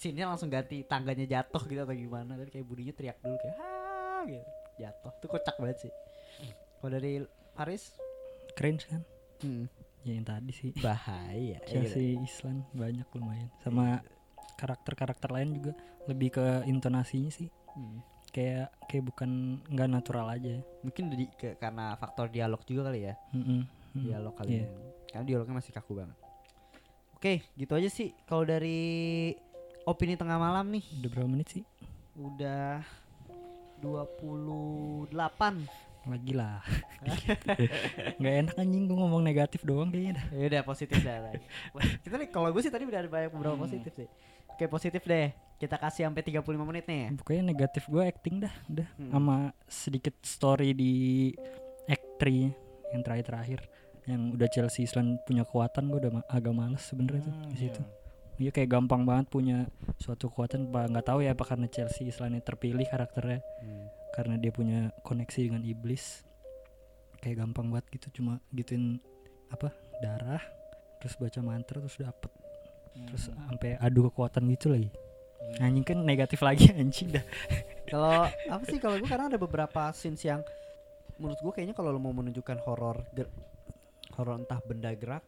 scene-nya 0.00 0.26
langsung 0.26 0.48
ganti 0.48 0.80
tangganya 0.82 1.28
jatuh 1.28 1.60
gitu 1.62 1.76
atau 1.78 1.92
gimana 1.92 2.34
tapi 2.34 2.48
kayak 2.50 2.64
budinya 2.64 2.90
teriak 2.90 3.20
dulu 3.20 3.36
kayak 3.36 3.56
ah 3.58 4.24
gitu 4.24 4.48
jatuh 4.78 5.12
tuh 5.14 5.28
kocak 5.28 5.56
banget 5.56 5.78
sih 5.78 5.92
kalau 6.74 6.90
dari 6.90 7.20
Paris 7.52 7.92
cringe 8.50 8.88
kan 8.88 9.04
hmm, 9.40 9.64
ya 10.00 10.12
yang 10.14 10.24
tadi 10.24 10.50
sih 10.50 10.70
bahaya 10.74 11.36
ya 11.36 11.58
gitu. 11.60 11.68
Chelsea 11.76 12.16
Island 12.16 12.64
banyak 12.72 13.04
lumayan 13.12 13.52
sama 13.60 14.00
karakter-karakter 14.56 15.28
lain 15.30 15.52
juga 15.54 15.72
lebih 16.06 16.32
ke 16.32 16.46
intonasinya 16.64 17.28
sih 17.30 17.52
Hmm. 17.70 18.02
kayak 18.30 18.66
kayak 18.84 19.04
bukan 19.06 19.30
nggak 19.64 19.88
natural 19.88 20.26
aja 20.26 20.58
mungkin 20.80 21.06
di, 21.08 21.30
ke- 21.30 21.54
karena 21.54 21.94
faktor 21.94 22.26
dialog 22.26 22.58
juga 22.64 22.88
kali 22.88 23.06
ya. 23.06 23.14
Mm. 23.30 23.62
dialog 24.00 24.34
kali 24.34 24.50
Iya. 24.50 24.66
ini. 24.66 24.74
karena 25.06 25.24
dialognya 25.24 25.54
masih 25.54 25.70
kaku 25.70 25.92
banget 25.94 26.18
oke 27.14 27.34
gitu 27.54 27.72
aja 27.72 27.86
sih 27.86 28.10
kalau 28.24 28.42
dari 28.42 29.30
opini 29.84 30.14
tengah 30.14 30.36
malam 30.36 30.66
nih. 30.68 30.84
Udah 30.96 31.08
berapa 31.08 31.28
menit 31.28 31.48
sih? 31.50 31.64
Udah 32.14 32.84
28 33.80 35.08
lagi 36.02 36.32
lah. 36.32 36.64
Nggak 38.18 38.34
enak 38.40 38.54
anjing 38.56 38.84
gue 38.84 38.96
ngomong 38.96 39.20
negatif 39.20 39.60
doang 39.62 39.92
kayaknya 39.92 40.16
dah. 40.16 40.26
ya 40.32 40.44
udah 40.48 40.62
positif 40.64 40.96
dah. 40.98 41.16
Wah, 41.72 41.84
kita 42.00 42.16
nih 42.16 42.28
kalau 42.28 42.48
gue 42.48 42.60
sih 42.60 42.72
tadi 42.72 42.84
udah 42.84 42.98
ada 42.98 43.10
banyak 43.10 43.30
beberapa 43.30 43.56
positif 43.58 43.92
sih. 43.94 44.08
Oke 44.48 44.64
positif 44.66 45.02
deh. 45.02 45.28
Kita 45.56 45.76
kasih 45.76 46.08
sampai 46.08 46.24
35 46.24 46.40
menit 46.64 46.84
nih. 46.84 47.12
Pokoknya 47.14 47.42
negatif 47.44 47.84
gue 47.86 48.00
acting 48.00 48.40
dah 48.40 48.54
udah. 48.66 48.88
Hmm. 48.96 49.10
sama 49.12 49.36
sedikit 49.66 50.16
story 50.20 50.72
di 50.72 50.92
act 51.84 52.16
3 52.18 52.48
yang 52.90 53.02
terakhir-terakhir. 53.02 53.60
Yang 54.08 54.22
udah 54.34 54.48
Chelsea 54.48 54.82
Island 54.82 55.20
punya 55.22 55.44
kekuatan 55.44 55.84
gue 55.86 56.00
udah 56.00 56.12
ma- 56.14 56.26
agak 56.26 56.54
males 56.54 56.80
sebenarnya 56.82 57.28
tuh 57.28 57.34
Hmm, 57.34 57.48
di 57.52 57.58
situ. 57.58 57.76
iya. 57.78 57.99
Dia 58.40 58.50
kayak 58.50 58.72
gampang 58.72 59.04
banget 59.04 59.28
punya 59.28 59.58
suatu 60.00 60.32
kekuatan 60.32 60.72
apa 60.72 60.88
nggak 60.88 61.06
tahu 61.12 61.20
ya 61.20 61.36
apa 61.36 61.44
karena 61.44 61.68
Chelsea 61.68 62.08
Islandnya 62.08 62.40
terpilih 62.40 62.88
karakternya 62.88 63.44
karena 64.16 64.40
dia 64.40 64.48
punya 64.48 64.88
koneksi 65.04 65.52
dengan 65.52 65.62
iblis 65.68 66.24
kayak 67.20 67.44
gampang 67.44 67.68
banget 67.68 68.00
gitu 68.00 68.20
cuma 68.20 68.40
gituin 68.56 68.96
apa 69.52 69.68
darah 70.00 70.40
terus 71.00 71.16
baca 71.16 71.40
mantra 71.40 71.80
terus 71.80 71.96
dapet. 71.96 72.30
Terus 73.08 73.32
sampai 73.32 73.80
adu 73.80 74.12
kekuatan 74.12 74.44
gitu 74.52 74.68
lagi. 74.68 74.90
Anjing 75.58 75.82
kan 75.82 75.98
negatif 76.04 76.44
lagi 76.44 76.68
anjing 76.80 77.16
dah. 77.16 77.24
Kalau 77.88 78.28
apa 78.28 78.64
sih 78.68 78.76
kalau 78.76 79.00
gue 79.00 79.08
karena 79.08 79.32
ada 79.32 79.40
beberapa 79.40 79.90
scenes 79.96 80.20
yang 80.22 80.44
menurut 81.16 81.40
gue 81.40 81.52
kayaknya 81.56 81.74
kalau 81.74 81.90
lo 81.90 82.00
mau 82.00 82.12
menunjukkan 82.12 82.60
horor 82.64 83.02
horor 84.16 84.36
entah 84.40 84.60
benda 84.64 84.92
gerak 84.96 85.24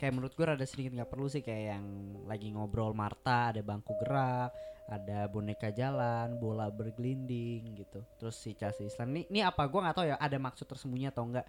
kayak 0.00 0.16
menurut 0.16 0.32
gue 0.32 0.46
rada 0.48 0.64
sedikit 0.64 0.96
nggak 0.96 1.12
perlu 1.12 1.28
sih 1.28 1.44
kayak 1.44 1.76
yang 1.76 1.84
lagi 2.24 2.48
ngobrol 2.56 2.96
Marta 2.96 3.52
ada 3.52 3.60
bangku 3.60 3.92
gerak 4.00 4.48
ada 4.88 5.28
boneka 5.28 5.68
jalan 5.70 6.40
bola 6.40 6.72
bergelinding 6.72 7.78
gitu. 7.78 8.00
Terus 8.16 8.34
si 8.40 8.56
Chelsea 8.56 8.88
Island 8.88 9.12
ini 9.12 9.22
ini 9.28 9.40
apa? 9.44 9.68
Gue 9.68 9.84
nggak 9.84 9.96
tahu 10.00 10.06
ya 10.08 10.16
ada 10.16 10.40
maksud 10.40 10.66
tersembunyi 10.66 11.12
atau 11.12 11.28
enggak 11.28 11.46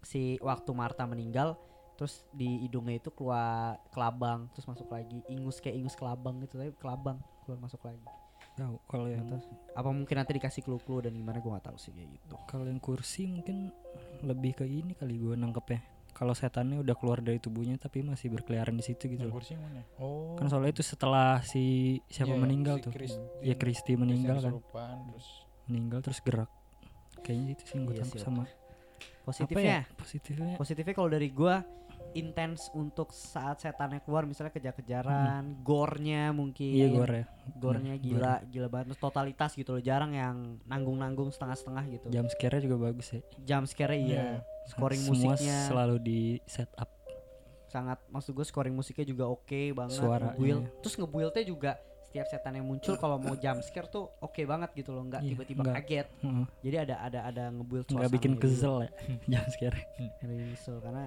si 0.00 0.38
waktu 0.38 0.70
Marta 0.72 1.04
meninggal 1.10 1.58
terus 1.98 2.22
di 2.30 2.62
hidungnya 2.62 3.02
itu 3.02 3.10
keluar 3.10 3.82
kelabang 3.90 4.46
terus 4.54 4.64
masuk 4.70 4.88
lagi. 4.88 5.18
Ingus 5.26 5.58
kayak 5.58 5.82
ingus 5.82 5.98
kelabang 5.98 6.38
gitu 6.46 6.54
tapi 6.54 6.72
kelabang 6.78 7.18
keluar 7.44 7.58
masuk 7.60 7.82
lagi. 7.82 8.06
Tahu 8.56 8.78
kalau 8.86 9.10
yang 9.10 9.26
tahu 9.26 9.42
sih. 9.42 9.58
apa 9.74 9.90
mungkin 9.90 10.14
nanti 10.14 10.32
dikasih 10.38 10.62
clue-clue 10.62 11.10
dan 11.10 11.12
gimana? 11.18 11.42
Gue 11.42 11.50
nggak 11.50 11.66
tahu 11.68 11.76
sih 11.82 11.90
kayak 11.92 12.08
gitu. 12.14 12.34
Kalau 12.46 12.64
yang 12.64 12.78
kursi 12.78 13.26
mungkin 13.26 13.74
lebih 14.22 14.54
ke 14.54 14.64
ini 14.64 14.94
kali 14.96 15.18
gue 15.18 15.34
nangkepnya 15.34 15.97
kalau 16.18 16.34
setannya 16.34 16.82
udah 16.82 16.92
keluar 16.92 17.22
dari 17.22 17.38
tubuhnya 17.38 17.78
tapi 17.78 18.02
masih 18.02 18.26
berkeliaran 18.28 18.74
di 18.74 18.82
situ 18.82 19.06
gitu 19.06 19.30
kursi 19.30 19.54
mana? 19.54 19.86
Oh. 19.96 20.34
kan 20.34 20.46
soalnya 20.46 20.74
itu 20.74 20.82
setelah 20.82 21.38
si 21.40 21.62
siapa 22.06 22.34
Iya, 22.34 22.42
meninggal 22.42 22.76
si 22.76 22.82
tuh. 22.82 22.92
Christine- 22.92 23.30
ya 23.40 23.54
Kristi 23.54 23.92
meninggal 23.94 24.36
kan. 24.40 24.52
Terus 24.58 25.28
meninggal 25.64 25.98
terus 26.02 26.18
gerak. 26.18 26.50
Kayaknya 27.20 27.46
itu 27.52 27.62
sih 27.64 27.72
yang 27.72 27.84
gue 27.84 27.94
Iya 27.94 28.02
tangkap 28.02 28.20
sama 28.20 28.42
positifnya 29.22 29.54
apa 29.54 29.60
ya? 29.62 29.80
Positifnya? 29.94 30.52
Positifnya. 30.56 30.94
Kalau 30.94 31.08
dari 31.08 31.28
gue 31.28 31.54
intens 32.10 32.70
untuk 32.70 33.10
saat 33.10 33.58
setannya 33.58 34.00
keluar 34.00 34.22
misalnya 34.22 34.50
kejar-kejaran 34.50 35.60
gornya 35.60 36.30
mungkin. 36.30 36.68
Hmm. 36.68 36.78
iya 36.78 36.88
gore. 36.88 37.20
Ya 37.20 37.26
gornya 37.54 37.94
Bener, 37.94 38.04
gila 38.04 38.34
gila 38.46 38.68
banget. 38.68 38.86
Terus 38.88 39.00
totalitas 39.00 39.50
gitu 39.52 39.70
loh 39.70 39.80
jarang 39.80 40.12
yang 40.12 40.36
nanggung-nanggung 40.64 41.28
setengah-setengah 41.28 41.84
gitu. 41.90 42.06
Jam 42.08 42.26
scare 42.26 42.58
juga 42.58 42.76
bagus 42.82 43.08
ya 43.10 43.20
jam 43.42 43.62
scare 43.62 43.96
iya. 43.96 44.40
Scoring 44.66 45.00
semua 45.00 45.32
musiknya. 45.32 45.58
selalu 45.64 45.96
di 45.98 46.20
set 46.44 46.68
up 46.74 46.92
sangat 47.66 48.00
maksud 48.08 48.32
gue 48.32 48.42
scoring 48.42 48.72
musiknya 48.72 49.04
juga 49.04 49.24
oke 49.26 49.72
banget 49.72 49.92
Suaranya. 49.94 50.32
ngebuild. 50.32 50.64
terus 50.80 50.94
ngebuildnya 50.96 51.44
juga 51.44 51.72
setiap 52.02 52.24
setan 52.26 52.52
yang 52.54 52.64
muncul 52.64 52.96
kalau 52.96 53.16
mau 53.16 53.36
jump 53.44 53.60
scare 53.60 53.84
tuh 53.86 54.08
oke 54.18 54.40
banget 54.42 54.72
gitu 54.74 54.90
loh 54.90 55.04
nggak 55.04 55.20
Iya, 55.20 55.30
tiba-tiba 55.30 55.60
nggak. 55.62 55.76
kaget. 55.78 56.06
Heeh. 56.18 56.44
jadi 56.64 56.76
ada 56.82 56.94
ada 57.02 57.20
ada 57.24 57.42
ngebuild 57.50 57.84
nggak 57.86 58.08
bikin 58.10 58.32
suasananya 58.32 58.40
dulu. 58.40 58.44
kesel 58.48 58.74
ya 58.80 58.90
jam 59.34 59.44
scare. 59.46 59.80
Kesel 60.18 60.76
karena 60.80 61.04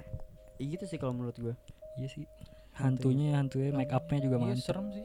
ya 0.62 0.66
gitu 0.70 0.86
sih 0.86 0.96
kalau 0.96 1.12
menurut 1.12 1.36
gue 1.36 1.52
iya 1.98 2.06
sih 2.06 2.24
hantunya 2.72 3.36
hantunya 3.36 3.74
make 3.74 3.90
upnya 3.90 4.22
juga 4.22 4.38
iya, 4.38 4.42
mantap 4.48 4.64
serem 4.64 4.88
sih. 4.94 5.04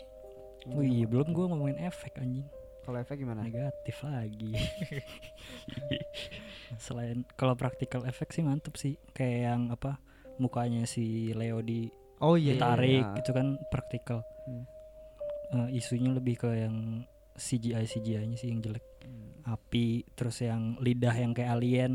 Wih, 0.66 1.06
belum 1.06 1.30
gue 1.30 1.44
ngomongin 1.46 1.78
efek 1.80 2.18
anjing. 2.18 2.46
kalau 2.82 2.98
efek 2.98 3.18
gimana 3.18 3.42
Negatif 3.42 4.02
lagi. 4.02 4.50
Selain 6.78 7.22
kalau 7.34 7.54
practical 7.54 8.02
efek 8.04 8.30
sih 8.30 8.42
mantep 8.42 8.74
sih. 8.74 8.94
Kayak 9.10 9.38
yang 9.46 9.60
apa 9.70 9.98
mukanya 10.38 10.84
si 10.84 11.30
Leo 11.32 11.60
di 11.60 11.86
Oh 12.18 12.34
iya. 12.34 12.56
ditarik 12.56 13.04
iya. 13.04 13.14
gitu 13.18 13.30
kan 13.32 13.56
praktikal 13.68 14.20
Hmm. 14.46 14.62
Eh, 15.50 15.78
isunya 15.78 16.10
lebih 16.10 16.38
ke 16.38 16.46
yang 16.54 17.02
CGI 17.34 17.82
CGI-nya 17.82 18.38
sih 18.38 18.48
yang 18.48 18.62
jelek 18.62 18.82
Hmm. 19.02 19.42
api 19.44 20.06
terus 20.14 20.38
yang 20.38 20.78
lidah 20.78 21.14
yang 21.14 21.30
kayak 21.30 21.52
alien 21.52 21.92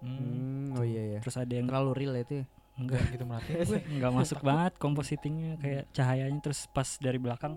Hmm. 0.00 0.16
Hmm, 0.20 0.64
oh 0.76 0.84
iya 0.84 1.16
iya. 1.16 1.18
terus 1.20 1.36
ada 1.36 1.48
yang 1.48 1.64
Terlalu 1.64 1.90
real 1.96 2.12
ya 2.12 2.20
itu 2.22 2.34
ya. 2.40 2.44
Enggak 2.74 2.98
Gak 2.98 3.10
gitu 3.12 3.24
merhatiin 3.24 3.56
gue. 3.68 3.80
nggak 3.94 4.12
masuk 4.12 4.38
banget 4.40 4.72
kompositingnya 4.76 5.52
kayak 5.56 5.84
cahayanya 5.90 6.40
terus 6.40 6.66
pas 6.68 6.86
dari 6.96 7.16
belakang 7.16 7.54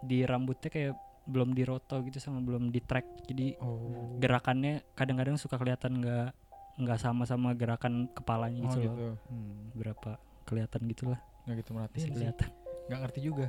di 0.00 0.22
rambutnya 0.22 0.68
kayak 0.68 0.94
belum 1.26 1.50
diroto 1.52 1.98
gitu 2.02 2.18
sama 2.18 2.38
belum 2.38 2.70
di 2.70 2.78
track 2.78 3.26
jadi 3.26 3.58
Oh. 3.58 4.14
gerakannya 4.16 4.86
kadang-kadang 4.92 5.34
suka 5.34 5.56
kelihatan 5.56 5.98
nggak 5.98 6.30
nggak 6.76 6.98
sama 6.98 7.24
sama 7.24 7.50
gerakan 7.52 8.06
kepalanya 8.08 8.62
Oh 8.62 8.70
gitu 8.70 8.78
loh 8.80 8.94
gitu. 8.94 9.06
Hmm. 9.26 9.72
berapa 9.72 10.10
kelihatan 10.44 10.80
gitulah 10.86 11.20
Gak 11.42 11.56
gitu 11.56 11.70
masih 11.70 11.76
merhatiin 11.76 12.02
sih. 12.04 12.12
kelihatan 12.12 12.48
Gak 12.86 12.98
ngerti 13.00 13.20
juga. 13.20 13.48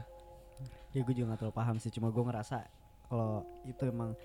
Ya 0.89 0.99
gue 0.99 1.13
juga 1.13 1.29
gak 1.29 1.39
terlalu 1.39 1.53
paham 1.55 1.77
sih, 1.77 1.89
cuma 1.89 2.09
gue 2.09 2.23
ngerasa 2.23 2.65
kalau 3.05 3.31
itu 3.63 3.83
emang 3.83 4.17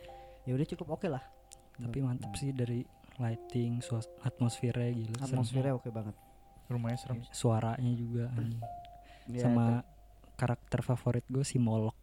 ya 0.42 0.53
udah 0.53 0.64
cukup 0.66 0.87
oke 0.90 1.05
lah. 1.07 1.21
tapi 1.75 1.99
mantap 1.99 2.33
sih 2.33 2.49
dari 2.51 2.81
lighting 3.16 3.81
suas 3.81 4.07
atmosfernya 4.20 4.90
gila 4.90 5.16
serem. 5.18 5.29
Atmosfernya 5.35 5.72
oke 5.75 5.88
banget. 5.88 6.16
Rumahnya 6.64 6.98
serem. 6.98 7.18
suaranya 7.31 7.92
juga 7.92 8.33
anjing. 8.33 8.62
Ya, 9.29 9.42
sama 9.42 9.85
karakter 10.35 10.81
favorit 10.81 11.25
gue 11.27 11.42
si 11.42 11.57
Molok 11.57 11.94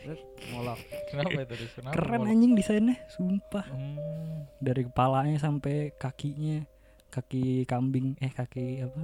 itu. 0.00 0.14
molok. 0.50 0.78
Kenapa 1.08 1.42
itu? 1.42 1.54
Kenapa 1.72 1.92
keren 1.92 2.20
mau- 2.20 2.30
anjing 2.30 2.52
desainnya 2.52 2.96
sumpah 3.08 3.66
Hmm. 3.66 4.46
dari 4.56 4.82
kepalanya 4.84 5.34
sampai 5.36 5.90
kakinya 5.92 6.62
kaki 7.08 7.64
kambing 7.64 8.14
eh 8.16 8.30
kaki 8.30 8.80
apa 8.80 9.02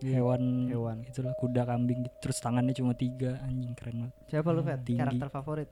hewan 0.00 0.66
Hewan. 0.66 0.98
itulah 1.04 1.34
kuda 1.34 1.62
kambing 1.64 2.00
gitu. 2.00 2.14
terus 2.20 2.38
tangannya 2.38 2.72
cuma 2.72 2.90
tiga 2.92 3.38
anjing 3.40 3.74
keren 3.74 3.96
banget 4.00 4.14
Siapa 4.28 4.48
lu, 4.48 4.62
Hmm, 4.62 4.80
tinggi. 4.80 4.98
Karakter 4.98 5.28
favorit? 5.28 5.68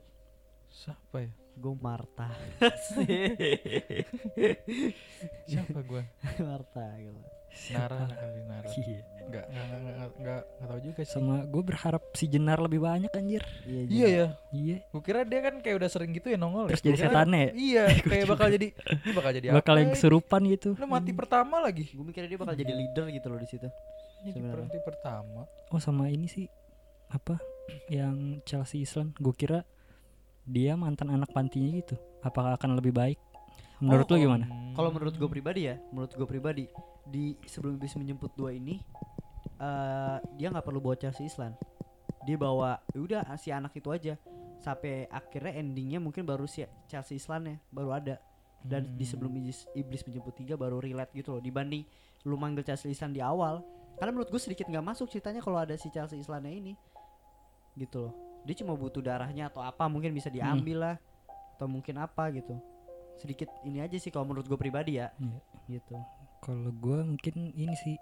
Siapa 0.69 1.15
ya? 1.17 1.31
Gue 1.53 1.75
Marta. 1.77 2.29
Siapa 5.43 5.79
gue? 5.81 6.01
Marta 6.47 6.85
gitu. 6.97 7.21
Nara 7.69 8.07
kali 8.07 8.41
Nara. 8.47 8.67
Iya. 8.71 8.99
Gak, 9.27 9.45
gak, 9.45 9.65
gak, 9.65 9.79
gak, 9.81 9.95
gak, 10.17 10.43
gak 10.57 10.65
tau 10.65 10.79
juga 10.81 11.01
sih. 11.01 11.11
sama 11.11 11.43
gue 11.43 11.59
berharap 11.61 12.03
si 12.11 12.25
Jenar 12.25 12.59
lebih 12.59 12.79
banyak 12.79 13.11
anjir 13.11 13.43
Iya, 13.63 13.81
Iya 13.85 14.07
ya. 14.09 14.27
iya 14.51 14.77
Gue 14.87 15.01
kira 15.01 15.23
dia 15.23 15.39
kan 15.41 15.59
kayak 15.59 15.75
udah 15.77 15.87
sering 15.87 16.11
gitu 16.11 16.27
ya 16.27 16.37
nongol 16.37 16.65
ya. 16.65 16.69
terus 16.69 16.81
jadi 16.81 16.89
Gua 16.89 16.99
kira- 17.01 17.11
setannya 17.11 17.39
ya? 17.39 17.51
Iya, 17.53 17.83
kayak 18.11 18.25
bakal 18.25 18.47
jadi 18.49 18.67
ini 18.71 19.11
bakal 19.13 19.31
jadi 19.31 19.45
bakal 19.49 19.73
apa 19.73 19.79
yang 19.79 19.91
kesurupan 19.91 20.41
gitu 20.49 20.69
Lu 20.73 20.85
mati 20.85 21.11
pertama 21.11 21.55
lagi. 21.59 21.85
Gue 21.89 22.05
mikirnya 22.05 22.29
dia 22.29 22.39
bakal 22.39 22.55
jadi 22.55 22.71
leader 22.73 23.05
gitu 23.09 23.27
loh 23.27 23.37
di 23.37 23.47
situ. 23.47 23.67
Jadi 23.67 24.31
Sebenarnya. 24.31 24.51
berhenti 24.53 24.79
pertama. 24.81 25.41
oh 25.69 25.79
sama 25.79 26.07
ini 26.07 26.27
sih 26.27 26.47
apa 27.09 27.35
yang 27.87 28.15
Chelsea 28.41 28.79
Island 28.81 29.11
gue 29.13 29.33
kira 29.33 29.59
dia 30.45 30.73
mantan 30.73 31.13
anak 31.13 31.29
pantinya 31.31 31.69
gitu. 31.79 31.95
Apakah 32.21 32.57
akan 32.57 32.77
lebih 32.77 32.93
baik? 32.93 33.17
Menurut 33.81 34.05
Oh, 34.05 34.13
lu 34.13 34.17
oh. 34.17 34.21
gimana? 34.29 34.45
Kalau 34.77 34.89
menurut 34.93 35.15
gue 35.17 35.29
pribadi 35.29 35.61
ya, 35.65 35.75
menurut 35.89 36.13
gue 36.13 36.27
pribadi 36.29 36.65
di 37.09 37.33
sebelum 37.49 37.81
iblis 37.81 37.97
menjemput 37.97 38.31
dua 38.37 38.53
ini 38.53 38.77
eh 39.61 40.17
dia 40.37 40.47
nggak 40.49 40.65
perlu 40.65 40.81
bawa 40.81 40.97
Chelsea 40.97 41.25
Island. 41.25 41.57
Dia 42.25 42.37
bawa 42.37 42.77
ya 42.93 42.99
udah 43.01 43.21
si 43.37 43.49
anak 43.49 43.73
itu 43.73 43.89
aja. 43.89 44.13
Sampai 44.61 45.09
akhirnya 45.09 45.57
endingnya 45.57 45.97
mungkin 45.97 46.21
baru 46.21 46.45
si 46.45 46.61
Chelsea 46.85 47.17
Island 47.17 47.43
ya 47.49 47.57
baru 47.73 47.89
ada. 47.97 48.15
Dan 48.61 48.93
di 48.93 49.01
Hmm. 49.01 49.09
sebelum 49.17 49.33
iblis, 49.41 49.65
iblis 49.73 50.05
menjemput 50.05 50.37
tiga 50.37 50.53
baru 50.53 50.77
relate 50.77 51.17
gitu 51.17 51.33
loh 51.33 51.41
dibanding 51.41 51.81
lu 52.29 52.37
manggil 52.37 52.61
Chelsea 52.61 52.93
Island 52.93 53.17
di 53.17 53.21
awal. 53.25 53.65
Karena 53.97 54.13
menurut 54.13 54.29
gue 54.29 54.41
sedikit 54.41 54.69
nggak 54.69 54.85
masuk 54.85 55.09
ceritanya 55.09 55.41
kalau 55.41 55.57
ada 55.57 55.73
si 55.77 55.89
Chelsea 55.89 56.21
Islandnya 56.21 56.53
ini 56.53 56.73
gitu 57.73 58.05
loh 58.09 58.30
dia 58.41 58.55
cuma 58.55 58.73
butuh 58.73 58.99
darahnya 58.99 59.47
atau 59.47 59.59
apa 59.59 59.85
mungkin 59.85 60.11
bisa 60.11 60.27
diambil 60.27 60.77
lah 60.79 60.95
atau 61.55 61.65
mungkin 61.65 61.95
apa 61.95 62.29
gitu 62.31 62.57
sedikit 63.15 63.45
ini 63.61 63.79
aja 63.79 63.93
sih 63.95 64.09
kalau 64.09 64.25
menurut 64.25 64.45
gue 64.45 64.55
pribadi 64.55 64.97
ya 64.97 65.13
Iya. 65.13 65.39
gitu 65.69 65.95
Kalau 66.41 66.73
gue 66.73 66.99
mungkin 67.05 67.53
ini 67.53 67.77
sih. 67.77 67.93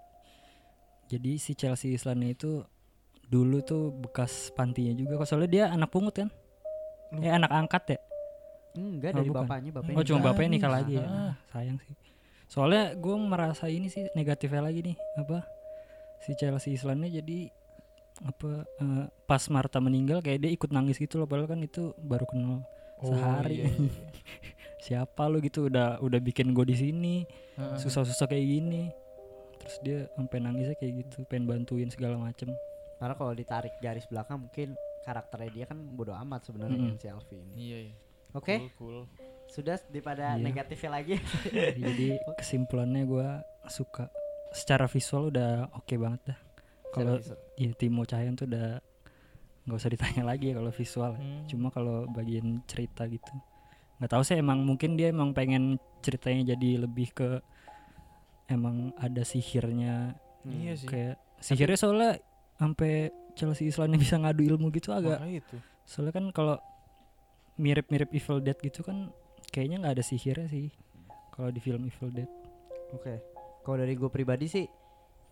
Jadi 1.06 1.36
si 1.36 1.52
Chelsea 1.52 1.92
Islandnya 1.92 2.32
itu 2.32 2.64
dulu 3.26 3.60
tuh 3.60 3.92
bekas 3.92 4.48
pantinya 4.50 4.96
juga. 4.96 5.20
Kok 5.20 5.26
soalnya 5.26 5.50
dia 5.50 5.64
anak 5.68 5.92
pungut 5.92 6.16
kan? 6.16 6.32
Eh 7.12 7.28
anak 7.28 7.50
angkat 7.50 7.84
ya? 7.90 7.98
enggak 8.72 9.12
Oh, 9.12 9.16
dari 9.18 9.28
bukan. 9.28 9.44
bapaknya 9.44 9.70
bapaknya 9.74 9.96
Oh 9.98 10.04
cuma 10.06 10.20
bapaknya 10.24 10.50
nikah 10.54 10.72
lagi 10.72 10.94
ya. 10.96 11.04
Ah. 11.04 11.34
Sayang 11.52 11.76
sih. 11.82 11.92
Soalnya 12.46 12.96
gue 12.96 13.14
merasa 13.18 13.68
ini 13.68 13.86
sih 13.86 14.08
negatifnya 14.14 14.62
lagi 14.64 14.80
nih 14.82 14.96
apa 15.18 15.44
si 16.18 16.32
Chelsea 16.32 16.72
Islandnya 16.72 17.20
jadi 17.20 17.52
apa 18.22 18.50
eh, 18.76 19.04
pas 19.24 19.42
Marta 19.46 19.78
meninggal 19.78 20.20
kayak 20.20 20.40
dia 20.40 20.50
ikut 20.50 20.68
nangis 20.68 20.96
gitu 20.96 21.16
loh 21.16 21.24
padahal 21.24 21.48
kan 21.48 21.60
itu 21.60 21.92
baru 21.98 22.24
kenal 22.24 22.60
Oh, 23.00 23.08
sehari 23.08 23.64
iya, 23.64 23.68
iya. 23.70 23.92
siapa 24.84 25.24
lu 25.24 25.40
gitu 25.40 25.66
udah 25.66 26.00
udah 26.00 26.20
bikin 26.20 26.52
gue 26.52 26.64
di 26.64 26.76
sini 26.76 27.14
susah-susah 27.56 28.26
kayak 28.26 28.44
gini 28.44 28.92
terus 29.56 29.76
dia 29.80 29.98
sampai 30.12 30.36
nangisnya 30.38 30.72
kayak 30.74 31.00
gitu 31.00 31.24
pengen 31.24 31.48
bantuin 31.48 31.88
segala 31.88 32.16
macem 32.16 32.52
karena 32.96 33.14
kalau 33.14 33.32
ditarik 33.32 33.72
garis 33.78 34.04
belakang 34.04 34.44
mungkin 34.44 34.76
karakternya 35.00 35.48
dia 35.50 35.64
kan 35.64 35.80
bodoh 35.90 36.12
amat 36.14 36.44
sebenarnya 36.44 36.76
Mm-mm. 36.76 36.92
kan 36.92 36.96
si 36.98 37.06
Alfi 37.08 37.36
ini 37.38 37.52
Iya, 37.56 37.78
iya. 37.88 37.94
oke 38.32 38.54
Cool, 38.58 38.72
cool. 38.76 38.98
sudah 39.48 39.80
daripada 39.82 40.36
Iya. 40.36 40.44
negatifnya 40.44 40.90
lagi 40.92 41.16
jadi 41.88 42.08
kesimpulannya 42.36 43.02
gue 43.04 43.28
suka 43.66 44.12
secara 44.52 44.84
visual 44.84 45.32
udah 45.32 45.72
oke 45.72 45.94
banget 45.94 46.20
dah 46.26 46.38
kalau 46.90 47.16
ya 47.54 47.70
Timo 47.72 48.02
Cahyan 48.02 48.34
tuh 48.34 48.44
udah 48.44 48.78
nggak 49.60 49.76
usah 49.76 49.88
ditanya 49.88 50.24
lagi 50.24 50.50
ya 50.50 50.54
kalau 50.54 50.70
visual 50.70 51.12
Hmm. 51.12 51.44
cuma 51.46 51.68
kalau 51.68 52.08
bagian 52.08 52.62
cerita 52.64 53.06
gitu 53.06 53.30
nggak 53.96 54.10
tahu 54.10 54.22
sih 54.22 54.34
emang 54.34 54.60
mungkin 54.60 54.94
dia 54.94 55.08
emang 55.08 55.30
pengen 55.30 55.76
ceritanya 56.00 56.50
jadi 56.50 56.80
lebih 56.80 57.12
ke 57.12 57.28
emang 58.46 58.90
ada 58.96 59.22
sihirnya 59.22 60.16
Hmm. 60.40 60.56
Iya 60.56 60.72
sih. 60.74 60.88
kayak 60.88 61.14
sihirnya 61.36 61.76
soalnya 61.76 62.10
sampai 62.56 63.12
Chelsea 63.32 63.68
Islandnya 63.68 64.00
bisa 64.00 64.16
ngadu 64.16 64.40
ilmu 64.42 64.72
gitu 64.72 64.88
agak 64.90 65.20
itu. 65.26 65.56
soalnya 65.84 66.12
kan 66.12 66.24
kalau 66.30 66.56
mirip-mirip 67.56 68.08
Evil 68.10 68.40
Dead 68.40 68.56
gitu 68.56 68.80
kan 68.80 69.12
kayaknya 69.46 69.76
nggak 69.78 69.94
ada 69.94 70.04
sihirnya 70.06 70.48
sih 70.48 70.72
kalau 71.30 71.48
di 71.48 71.60
film 71.60 71.84
Evil 71.84 72.10
Dead 72.10 72.30
Oke, 72.90 73.20
kalau 73.62 73.78
dari 73.78 73.94
gue 73.94 74.08
pribadi 74.08 74.48
sih, 74.48 74.66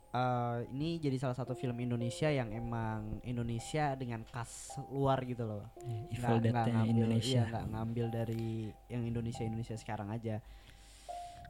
eh 0.08 0.58
ini 0.72 0.96
jadi 0.96 1.16
salah 1.16 1.36
satu 1.36 1.52
film 1.52 1.76
Indonesia 1.78 2.26
yang 2.26 2.48
emang 2.48 3.20
Indonesia 3.22 3.92
dengan 3.92 4.24
khas 4.24 4.72
luar 4.88 5.20
gitu 5.22 5.44
loh. 5.44 5.68
Evil 6.08 6.40
Nggak- 6.40 6.48
nggak 6.48 6.66
ngambil- 6.66 6.88
Indonesia 6.88 7.38
Iya, 7.38 7.50
nggak 7.50 7.66
ngambil 7.68 8.06
dari 8.08 8.48
yang 8.88 9.02
Indonesia 9.04 9.42
Indonesia 9.42 9.76
sekarang 9.76 10.08
aja. 10.08 10.40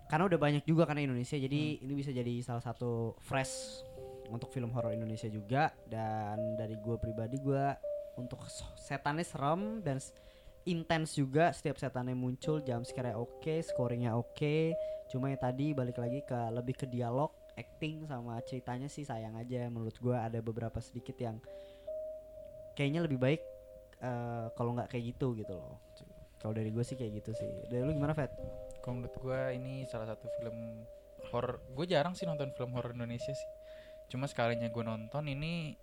Karena 0.06 0.24
udah 0.24 0.40
banyak 0.40 0.64
juga 0.64 0.82
karena 0.84 1.04
Indonesia, 1.04 1.36
jadi 1.36 1.60
Hmm. 1.76 1.84
ini 1.84 1.92
bisa 1.94 2.10
jadi 2.10 2.34
salah 2.40 2.64
satu 2.64 3.14
fresh 3.20 3.84
untuk 4.26 4.48
film 4.48 4.72
horor 4.72 4.90
Indonesia 4.90 5.28
juga. 5.28 5.70
Dan 5.84 6.56
dari 6.56 6.74
gue 6.74 6.96
pribadi 6.96 7.38
gue 7.38 7.64
untuk 8.16 8.42
setannya 8.76 9.22
serem 9.22 9.78
dan 9.80 10.02
intens 10.64 11.14
juga 11.14 11.48
setiap 11.50 11.78
setannya 11.78 12.12
muncul 12.12 12.58
jam 12.58 12.82
scare 12.82 13.14
oke 13.14 13.62
scoringnya 13.62 14.12
oke 14.12 14.74
cuma 15.06 15.30
yang 15.30 15.38
tadi 15.38 15.72
balik 15.72 15.96
lagi 15.96 16.20
ke 16.20 16.36
lebih 16.50 16.74
ke 16.74 16.84
dialog 16.84 17.32
acting 17.58 18.06
sama 18.06 18.38
ceritanya 18.46 18.86
sih 18.86 19.02
sayang 19.02 19.34
aja 19.34 19.66
menurut 19.66 19.98
gua 19.98 20.24
ada 20.30 20.38
beberapa 20.38 20.78
sedikit 20.78 21.18
yang 21.18 21.42
kayaknya 22.78 23.04
lebih 23.04 23.18
baik 23.18 23.42
eh, 23.98 24.46
kalau 24.54 24.78
nggak 24.78 24.94
kayak 24.94 25.12
gitu 25.12 25.34
gitu 25.34 25.52
loh 25.58 25.76
kalau 26.38 26.54
dari 26.54 26.70
gue 26.70 26.84
sih 26.86 26.94
kayak 26.94 27.18
gitu 27.18 27.34
sih 27.34 27.50
dari 27.66 27.82
lu 27.82 27.90
gimana 27.90 28.14
Fat? 28.14 28.30
Kalau 28.78 29.02
menurut 29.02 29.16
gua 29.18 29.50
ini 29.50 29.82
salah 29.90 30.06
satu 30.06 30.30
film 30.38 30.86
horor. 31.30 31.60
Gue 31.74 31.86
jarang 31.90 32.14
sih 32.14 32.24
nonton 32.24 32.54
film 32.54 32.72
horor 32.78 32.94
Indonesia 32.94 33.34
sih. 33.34 33.50
Cuma 34.08 34.30
sekalinya 34.30 34.70
gue 34.70 34.84
nonton 34.84 35.26
ini 35.28 35.76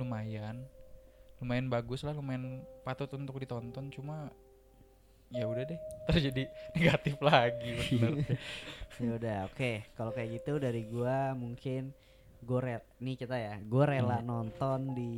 lumayan, 0.00 0.64
lumayan 1.42 1.68
bagus 1.68 2.06
lah, 2.06 2.16
lumayan 2.16 2.64
patut 2.86 3.10
untuk 3.18 3.36
ditonton. 3.42 3.92
Cuma 3.92 4.32
ya 5.30 5.46
udah 5.46 5.64
deh, 5.64 5.78
terjadi 6.06 6.42
negatif 6.76 7.16
lagi 7.20 7.70
bener. 7.96 8.12
ya 8.98 9.10
udah 9.16 9.36
oke. 9.46 9.70
Kalau 9.94 10.10
kayak 10.10 10.30
gitu 10.36 10.58
dari 10.58 10.84
gua 10.84 11.32
mungkin 11.32 11.94
gue 12.40 12.56
nih 12.98 13.20
kita 13.20 13.36
ya 13.36 13.60
gue 13.60 13.84
rela 13.84 14.16
Iya. 14.16 14.24
nonton 14.24 14.96
di 14.96 15.12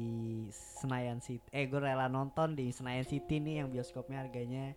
Senayan 0.50 1.22
City 1.22 1.46
eh 1.48 1.70
gue 1.70 1.78
rela 1.78 2.10
nonton 2.10 2.58
di 2.58 2.74
Senayan 2.74 3.06
City 3.06 3.38
nih 3.38 3.62
yang 3.62 3.70
bioskopnya 3.70 4.26
harganya 4.26 4.74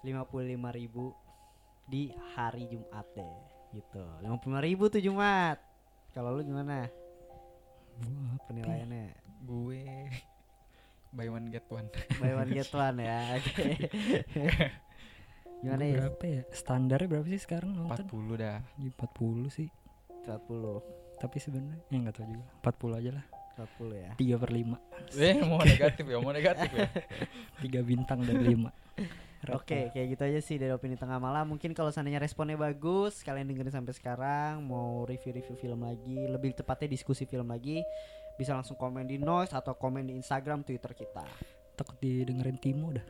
55.000 0.00 0.56
ribu 0.72 1.12
di 1.84 2.08
hari 2.32 2.64
Jumat 2.66 3.04
deh 3.12 3.36
gitu. 3.76 4.00
55.000 4.00 4.64
ribu 4.64 4.84
tuh 4.88 5.00
Jumat. 5.00 5.60
Kalau 6.16 6.32
lu 6.32 6.42
gimana? 6.42 6.88
Wah, 8.00 8.36
penilaiannya? 8.48 9.12
Gue 9.44 9.84
buy 11.14 11.30
one 11.30 11.46
get 11.48 11.66
one. 11.70 11.88
buy 12.18 12.32
one 12.34 12.50
get 12.50 12.70
one 12.74 12.98
ya. 12.98 13.18
Oke. 13.38 13.64
Gimana 15.62 15.82
gua 15.82 15.88
ya? 15.88 15.96
berapa 16.02 16.24
ya? 16.26 16.42
Standarnya 16.50 17.08
berapa 17.08 17.26
sih 17.30 17.40
sekarang 17.40 17.70
nonton? 17.72 18.04
40 18.10 18.42
dah. 18.42 18.58
Di 18.76 18.88
40 18.90 19.48
sih. 19.48 19.68
40 20.26 21.04
tapi 21.14 21.38
sebenarnya 21.38 21.78
ya 21.88 21.96
nggak 22.04 22.14
tahu 22.18 22.26
juga. 22.26 22.44
40 22.60 23.00
aja 23.00 23.10
lah. 23.16 23.24
40 23.54 23.94
ya. 23.94 24.10
3 24.18 24.42
per 24.42 24.50
5 24.50 25.14
Eh 25.14 25.36
mau 25.46 25.62
negatif 25.62 26.04
ya, 26.10 26.18
mau 26.18 26.32
negatif 26.34 26.70
ya. 26.74 26.88
3 27.62 27.86
bintang 27.86 28.18
dari 28.26 28.44
5 28.50 28.66
Oke, 29.52 29.92
kayak 29.92 30.16
gitu 30.16 30.22
aja 30.24 30.40
sih 30.40 30.56
dari 30.56 30.72
opini 30.72 30.96
tengah 30.96 31.20
malam. 31.20 31.44
Mungkin 31.44 31.76
kalau 31.76 31.92
seandainya 31.92 32.16
responnya 32.16 32.56
bagus, 32.56 33.20
kalian 33.20 33.44
dengerin 33.44 33.76
sampai 33.76 33.92
sekarang, 33.92 34.64
mau 34.64 35.04
review-review 35.04 35.52
film 35.60 35.84
lagi, 35.84 36.16
lebih 36.24 36.56
tepatnya 36.56 36.88
diskusi 36.88 37.28
film 37.28 37.52
lagi, 37.52 37.84
bisa 38.34 38.54
langsung 38.54 38.74
komen 38.74 39.06
di 39.06 39.16
Noise 39.20 39.54
atau 39.54 39.78
komen 39.78 40.10
di 40.10 40.14
Instagram, 40.18 40.66
Twitter 40.66 40.92
kita. 40.94 41.24
takut 41.74 41.98
didengerin 41.98 42.54
Timo 42.54 42.94
dah 42.94 43.02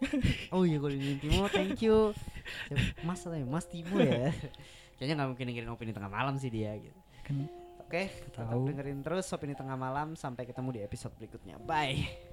Oh 0.56 0.64
iya, 0.64 0.80
kalau 0.80 0.92
di 0.92 1.16
Timo, 1.20 1.48
thank 1.48 1.80
you. 1.84 2.12
Mas 3.06 3.24
atau 3.24 3.36
ya? 3.36 3.44
Mas 3.48 3.64
Timo 3.68 3.96
ya. 4.00 4.32
Kayaknya 4.96 5.14
nggak 5.20 5.28
mungkin 5.32 5.46
dengerin 5.52 5.70
opini 5.72 5.92
tengah 5.92 6.12
malam 6.12 6.34
sih 6.40 6.48
dia 6.48 6.72
gitu. 6.80 6.96
kan 7.24 7.36
Oke, 7.86 8.10
tetap 8.10 8.50
Tahu. 8.50 8.66
dengerin 8.66 8.98
terus 9.04 9.30
opini 9.30 9.54
tengah 9.54 9.78
malam 9.78 10.18
sampai 10.18 10.42
ketemu 10.48 10.68
di 10.74 10.80
episode 10.82 11.14
berikutnya. 11.14 11.60
Bye. 11.62 12.25